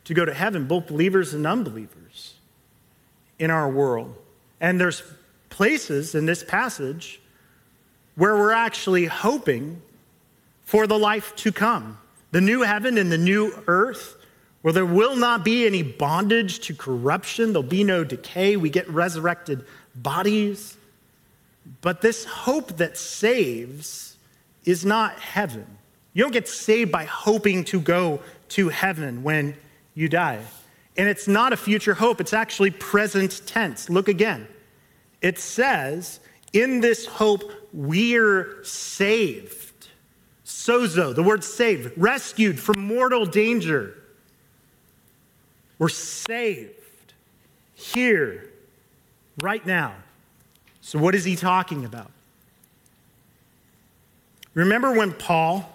to 0.05 0.13
go 0.13 0.23
to 0.23 0.33
heaven, 0.33 0.65
both 0.65 0.87
believers 0.87 1.33
and 1.33 1.45
unbelievers 1.45 2.35
in 3.37 3.51
our 3.51 3.69
world. 3.69 4.15
And 4.61 4.79
there's 4.79 5.03
places 5.49 6.15
in 6.15 6.25
this 6.25 6.41
passage 6.41 7.19
where 8.15 8.33
we're 8.37 8.53
actually 8.53 9.07
hoping 9.07 9.81
for 10.63 10.87
the 10.87 10.97
life 10.97 11.35
to 11.35 11.51
come 11.51 11.97
the 12.31 12.39
new 12.39 12.61
heaven 12.61 12.97
and 12.97 13.11
the 13.11 13.17
new 13.17 13.51
earth, 13.67 14.15
where 14.61 14.71
there 14.71 14.85
will 14.85 15.17
not 15.17 15.43
be 15.43 15.65
any 15.65 15.83
bondage 15.83 16.59
to 16.59 16.73
corruption, 16.73 17.51
there'll 17.51 17.61
be 17.61 17.83
no 17.83 18.05
decay, 18.05 18.55
we 18.55 18.69
get 18.69 18.87
resurrected 18.89 19.65
bodies. 19.95 20.77
But 21.81 21.99
this 21.99 22.23
hope 22.23 22.77
that 22.77 22.97
saves 22.97 24.08
is 24.65 24.85
not 24.85 25.19
heaven. 25.19 25.65
You 26.13 26.23
don't 26.23 26.31
get 26.31 26.47
saved 26.47 26.91
by 26.91 27.05
hoping 27.05 27.63
to 27.65 27.79
go 27.79 28.21
to 28.49 28.69
heaven 28.69 29.23
when 29.23 29.55
you 29.93 30.09
die. 30.09 30.41
And 30.97 31.07
it's 31.07 31.27
not 31.27 31.53
a 31.53 31.57
future 31.57 31.93
hope, 31.93 32.19
it's 32.19 32.33
actually 32.33 32.71
present 32.71 33.41
tense. 33.45 33.89
Look 33.89 34.07
again. 34.07 34.47
It 35.21 35.39
says, 35.39 36.19
in 36.53 36.81
this 36.81 37.05
hope, 37.05 37.51
we're 37.73 38.63
saved. 38.63 39.87
Sozo, 40.45 41.13
the 41.13 41.23
word 41.23 41.43
saved, 41.43 41.91
rescued 41.95 42.59
from 42.59 42.79
mortal 42.79 43.25
danger. 43.25 43.95
We're 45.77 45.89
saved 45.89 46.73
here, 47.75 48.49
right 49.41 49.65
now. 49.65 49.95
So, 50.81 50.99
what 50.99 51.15
is 51.15 51.23
he 51.23 51.35
talking 51.35 51.85
about? 51.85 52.11
Remember 54.59 54.93
when 54.93 55.13
Paul 55.13 55.69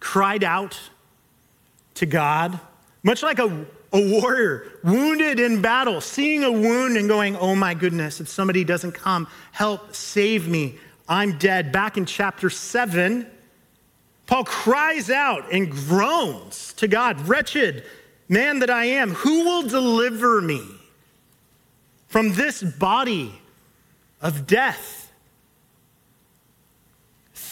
cried 0.00 0.44
out 0.44 0.78
to 1.94 2.06
God, 2.06 2.58
much 3.02 3.22
like 3.22 3.38
a, 3.38 3.66
a 3.92 4.20
warrior 4.20 4.72
wounded 4.82 5.40
in 5.40 5.62
battle, 5.62 6.00
seeing 6.00 6.44
a 6.44 6.52
wound 6.52 6.96
and 6.96 7.08
going, 7.08 7.36
Oh 7.36 7.54
my 7.54 7.74
goodness, 7.74 8.20
if 8.20 8.28
somebody 8.28 8.64
doesn't 8.64 8.92
come, 8.92 9.26
help, 9.52 9.94
save 9.94 10.48
me, 10.48 10.78
I'm 11.08 11.38
dead. 11.38 11.72
Back 11.72 11.96
in 11.96 12.04
chapter 12.04 12.50
7, 12.50 13.26
Paul 14.26 14.44
cries 14.44 15.10
out 15.10 15.52
and 15.52 15.70
groans 15.70 16.72
to 16.74 16.88
God, 16.88 17.20
Wretched 17.28 17.84
man 18.28 18.58
that 18.58 18.70
I 18.70 18.84
am, 18.84 19.14
who 19.14 19.44
will 19.44 19.62
deliver 19.62 20.40
me 20.40 20.62
from 22.08 22.34
this 22.34 22.62
body 22.62 23.40
of 24.20 24.46
death? 24.46 25.07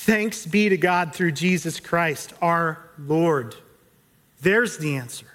Thanks 0.07 0.46
be 0.46 0.68
to 0.68 0.76
God 0.76 1.12
through 1.12 1.32
Jesus 1.32 1.80
Christ, 1.80 2.32
our 2.40 2.78
Lord. 2.96 3.57
There's 4.40 4.78
the 4.78 4.94
answer. 4.94 5.26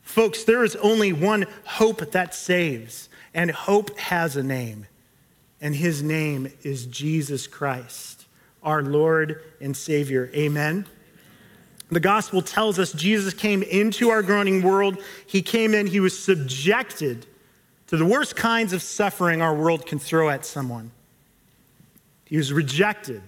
Folks, 0.00 0.44
there 0.44 0.62
is 0.62 0.76
only 0.76 1.12
one 1.12 1.46
hope 1.64 2.12
that 2.12 2.32
saves, 2.32 3.08
and 3.34 3.50
hope 3.50 3.98
has 3.98 4.36
a 4.36 4.44
name, 4.44 4.86
and 5.60 5.74
his 5.74 6.04
name 6.04 6.52
is 6.62 6.86
Jesus 6.86 7.48
Christ, 7.48 8.26
our 8.62 8.80
Lord 8.80 9.42
and 9.60 9.76
Savior. 9.76 10.30
Amen. 10.36 10.86
The 11.90 11.98
gospel 11.98 12.42
tells 12.42 12.78
us 12.78 12.92
Jesus 12.92 13.34
came 13.34 13.64
into 13.64 14.10
our 14.10 14.22
groaning 14.22 14.62
world. 14.62 14.98
He 15.26 15.42
came 15.42 15.74
in, 15.74 15.88
he 15.88 15.98
was 15.98 16.16
subjected 16.16 17.26
to 17.88 17.96
the 17.96 18.06
worst 18.06 18.36
kinds 18.36 18.72
of 18.72 18.82
suffering 18.82 19.42
our 19.42 19.56
world 19.56 19.84
can 19.84 19.98
throw 19.98 20.30
at 20.30 20.46
someone. 20.46 20.92
He 22.24 22.36
was 22.36 22.52
rejected, 22.52 23.20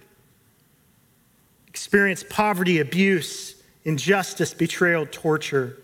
experienced 1.79 2.27
poverty, 2.27 2.79
abuse, 2.79 3.55
injustice, 3.85 4.53
betrayal, 4.53 5.07
torture, 5.09 5.77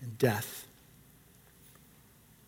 and 0.00 0.16
death. 0.16 0.64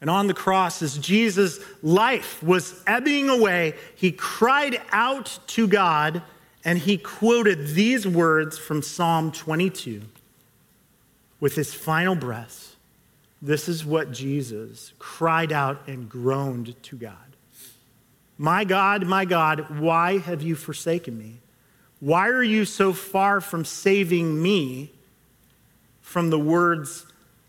And 0.01 0.09
on 0.09 0.29
the 0.29 0.35
cross, 0.35 0.83
as 0.83 0.97
Jesus' 0.97 1.59
life 1.83 2.41
was 2.45 2.81
ebbing 2.87 3.29
away, 3.29 3.75
he 3.97 4.13
cried 4.13 4.81
out 4.93 5.41
to 5.49 5.67
God 5.67 6.23
and 6.65 6.79
he 6.79 6.97
quoted 6.97 7.75
these 7.75 8.07
words 8.07 8.57
from 8.57 8.83
Psalm 8.83 9.33
22 9.33 10.03
with 11.41 11.57
his 11.57 11.75
final 11.75 12.15
breath. 12.15 12.77
This 13.43 13.69
is 13.69 13.85
what 13.85 14.13
Jesus 14.13 14.93
cried 15.01 15.51
out 15.51 15.89
and 15.89 16.09
groaned 16.09 16.81
to 16.85 16.95
God 16.95 17.35
My 18.39 18.63
God, 18.63 19.07
my 19.07 19.25
God, 19.25 19.81
why 19.81 20.19
have 20.19 20.41
you 20.41 20.55
forsaken 20.55 21.19
me? 21.19 21.41
Why 22.01 22.29
are 22.29 22.43
you 22.43 22.65
so 22.65 22.93
far 22.93 23.41
from 23.41 23.65
saving 23.65 24.41
me 24.43 24.91
from 26.03 26.31
the 26.31 26.39
words 26.39 27.07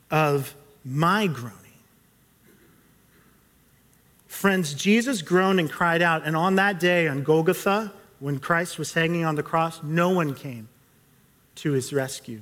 of 0.10 0.56
my 0.86 1.28
groaning? 1.28 1.58
Friends, 4.28 4.74
Jesus 4.74 5.22
groaned 5.22 5.60
and 5.60 5.72
cried 5.72 6.02
out, 6.02 6.24
and 6.24 6.36
on 6.36 6.56
that 6.56 6.80
day 6.80 7.08
on 7.08 7.24
Golgotha, 7.24 7.92
when 8.20 8.40
Christ 8.40 8.80
was 8.80 8.94
hanging 8.94 9.26
on 9.26 9.36
the 9.36 9.44
cross, 9.44 9.82
no 9.84 10.10
one 10.10 10.34
came 10.34 10.70
to 11.56 11.72
his 11.72 11.92
rescue. 11.92 12.42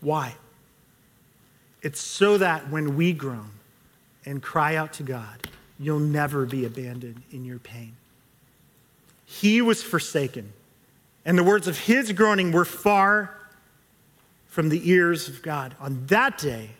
Why? 0.00 0.34
It's 1.80 2.00
so 2.00 2.38
that 2.38 2.70
when 2.70 2.96
we 2.96 3.12
groan 3.12 3.50
and 4.24 4.42
cry 4.42 4.76
out 4.76 4.92
to 4.94 5.02
God, 5.02 5.48
you'll 5.78 5.98
never 5.98 6.44
be 6.44 6.64
abandoned 6.64 7.22
in 7.30 7.44
your 7.44 7.58
pain. 7.58 7.96
He 9.40 9.62
was 9.62 9.82
forsaken, 9.82 10.52
and 11.24 11.38
the 11.38 11.42
words 11.42 11.66
of 11.66 11.78
his 11.78 12.12
groaning 12.12 12.52
were 12.52 12.66
far 12.66 13.34
from 14.46 14.68
the 14.68 14.90
ears 14.90 15.26
of 15.26 15.40
God 15.40 15.74
on 15.80 16.04
that 16.08 16.36
day, 16.36 16.72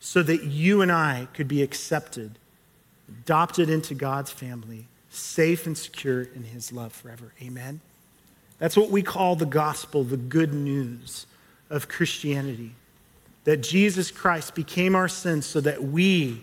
so 0.00 0.20
that 0.24 0.42
you 0.42 0.82
and 0.82 0.90
I 0.90 1.28
could 1.34 1.46
be 1.46 1.62
accepted, 1.62 2.38
adopted 3.08 3.70
into 3.70 3.94
God's 3.94 4.32
family 4.32 4.88
safe 5.08 5.66
and 5.66 5.78
secure 5.78 6.22
in 6.22 6.42
his 6.42 6.72
love 6.72 6.92
forever. 6.92 7.32
Amen. 7.40 7.80
That's 8.58 8.76
what 8.76 8.90
we 8.90 9.00
call 9.00 9.36
the 9.36 9.46
gospel, 9.46 10.02
the 10.02 10.16
good 10.16 10.52
news 10.52 11.26
of 11.70 11.86
Christianity. 11.86 12.72
That 13.44 13.58
Jesus 13.58 14.10
Christ 14.10 14.56
became 14.56 14.96
our 14.96 15.08
sin 15.08 15.42
so 15.42 15.60
that 15.60 15.84
we 15.84 16.42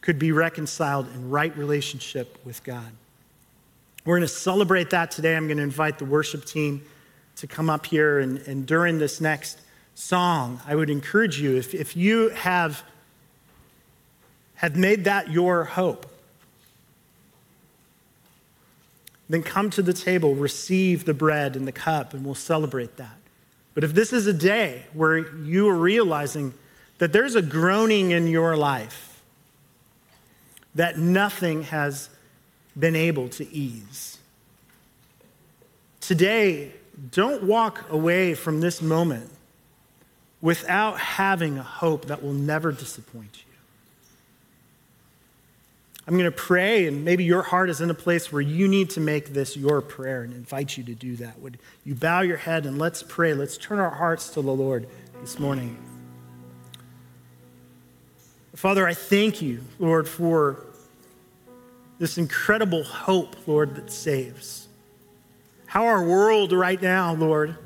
could 0.00 0.20
be 0.20 0.30
reconciled 0.30 1.08
in 1.12 1.28
right 1.28 1.56
relationship 1.56 2.38
with 2.44 2.62
God. 2.62 2.92
We're 4.04 4.16
going 4.16 4.28
to 4.28 4.34
celebrate 4.34 4.90
that 4.90 5.10
today. 5.10 5.36
I'm 5.36 5.46
going 5.46 5.58
to 5.58 5.62
invite 5.62 5.98
the 5.98 6.04
worship 6.04 6.44
team 6.44 6.84
to 7.36 7.46
come 7.46 7.70
up 7.70 7.86
here. 7.86 8.18
And, 8.18 8.38
and 8.38 8.66
during 8.66 8.98
this 8.98 9.20
next 9.20 9.60
song, 9.94 10.60
I 10.66 10.74
would 10.74 10.90
encourage 10.90 11.40
you, 11.40 11.56
if, 11.56 11.74
if 11.74 11.96
you 11.96 12.30
have, 12.30 12.82
have 14.56 14.76
made 14.76 15.04
that 15.04 15.30
your 15.30 15.64
hope, 15.64 16.06
then 19.28 19.42
come 19.42 19.70
to 19.70 19.82
the 19.82 19.92
table, 19.92 20.34
receive 20.34 21.04
the 21.04 21.14
bread 21.14 21.56
and 21.56 21.66
the 21.66 21.72
cup, 21.72 22.12
and 22.12 22.24
we'll 22.24 22.34
celebrate 22.34 22.96
that. 22.96 23.16
But 23.74 23.84
if 23.84 23.94
this 23.94 24.12
is 24.12 24.26
a 24.26 24.32
day 24.32 24.84
where 24.92 25.18
you 25.18 25.68
are 25.68 25.76
realizing 25.76 26.52
that 26.98 27.12
there's 27.12 27.34
a 27.34 27.42
groaning 27.42 28.10
in 28.10 28.26
your 28.26 28.56
life 28.56 29.22
that 30.74 30.98
nothing 30.98 31.64
has 31.64 32.10
been 32.78 32.96
able 32.96 33.28
to 33.30 33.52
ease, 33.52 34.18
today, 36.00 36.72
don't 37.10 37.42
walk 37.44 37.90
away 37.90 38.34
from 38.34 38.60
this 38.60 38.82
moment 38.82 39.30
without 40.40 40.98
having 40.98 41.58
a 41.58 41.62
hope 41.62 42.06
that 42.06 42.22
will 42.22 42.32
never 42.32 42.72
disappoint 42.72 43.38
you. 43.46 43.52
I'm 46.06 46.14
going 46.14 46.24
to 46.24 46.32
pray, 46.32 46.88
and 46.88 47.04
maybe 47.04 47.22
your 47.22 47.42
heart 47.42 47.70
is 47.70 47.80
in 47.80 47.88
a 47.88 47.94
place 47.94 48.32
where 48.32 48.42
you 48.42 48.66
need 48.66 48.90
to 48.90 49.00
make 49.00 49.32
this 49.32 49.56
your 49.56 49.80
prayer 49.80 50.24
and 50.24 50.32
invite 50.32 50.76
you 50.76 50.82
to 50.84 50.94
do 50.94 51.14
that. 51.16 51.38
Would 51.40 51.58
you 51.84 51.94
bow 51.94 52.22
your 52.22 52.38
head 52.38 52.66
and 52.66 52.76
let's 52.76 53.04
pray? 53.04 53.34
Let's 53.34 53.56
turn 53.56 53.78
our 53.78 53.90
hearts 53.90 54.30
to 54.30 54.42
the 54.42 54.52
Lord 54.52 54.88
this 55.20 55.38
morning. 55.38 55.78
Father, 58.56 58.84
I 58.86 58.94
thank 58.94 59.40
you, 59.40 59.60
Lord, 59.78 60.08
for 60.08 60.66
this 62.02 62.18
incredible 62.18 62.82
hope, 62.82 63.36
Lord, 63.46 63.76
that 63.76 63.88
saves. 63.88 64.66
How 65.66 65.84
our 65.84 66.02
world 66.04 66.50
right 66.50 66.82
now, 66.82 67.14
Lord, 67.14 67.56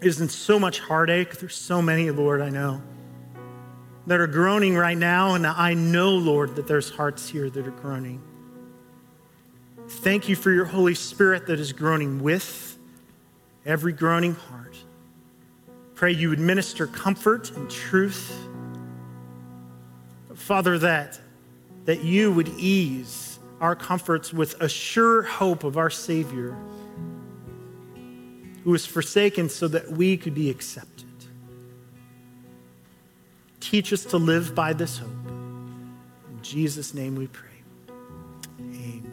is 0.00 0.20
in 0.20 0.28
so 0.28 0.60
much 0.60 0.78
heartache. 0.78 1.36
There's 1.38 1.56
so 1.56 1.82
many, 1.82 2.08
Lord, 2.12 2.40
I 2.40 2.50
know 2.50 2.80
that 4.06 4.20
are 4.20 4.28
groaning 4.28 4.76
right 4.76 4.96
now, 4.96 5.34
and 5.34 5.44
I 5.44 5.74
know, 5.74 6.12
Lord, 6.12 6.54
that 6.54 6.68
there's 6.68 6.88
hearts 6.88 7.28
here 7.28 7.50
that 7.50 7.66
are 7.66 7.72
groaning. 7.72 8.22
Thank 9.88 10.28
you 10.28 10.36
for 10.36 10.52
your 10.52 10.66
Holy 10.66 10.94
Spirit 10.94 11.48
that 11.48 11.58
is 11.58 11.72
groaning 11.72 12.22
with 12.22 12.78
every 13.64 13.92
groaning 13.92 14.36
heart. 14.36 14.76
Pray 15.96 16.12
you 16.12 16.28
would 16.28 16.38
minister 16.38 16.86
comfort 16.86 17.50
and 17.56 17.68
truth. 17.68 18.32
Father, 20.32 20.78
that, 20.78 21.18
that 21.86 22.02
you 22.02 22.32
would 22.32 22.48
ease 22.58 23.38
our 23.60 23.74
comforts 23.74 24.32
with 24.32 24.60
a 24.60 24.68
sure 24.68 25.22
hope 25.22 25.64
of 25.64 25.78
our 25.78 25.90
Savior 25.90 26.54
who 28.64 28.70
was 28.70 28.84
forsaken 28.84 29.48
so 29.48 29.68
that 29.68 29.92
we 29.92 30.16
could 30.16 30.34
be 30.34 30.50
accepted. 30.50 31.06
Teach 33.60 33.92
us 33.92 34.04
to 34.06 34.16
live 34.16 34.54
by 34.54 34.72
this 34.72 34.98
hope. 34.98 35.10
In 35.28 36.38
Jesus' 36.42 36.92
name 36.92 37.14
we 37.14 37.28
pray. 37.28 37.48
Amen. 38.60 39.05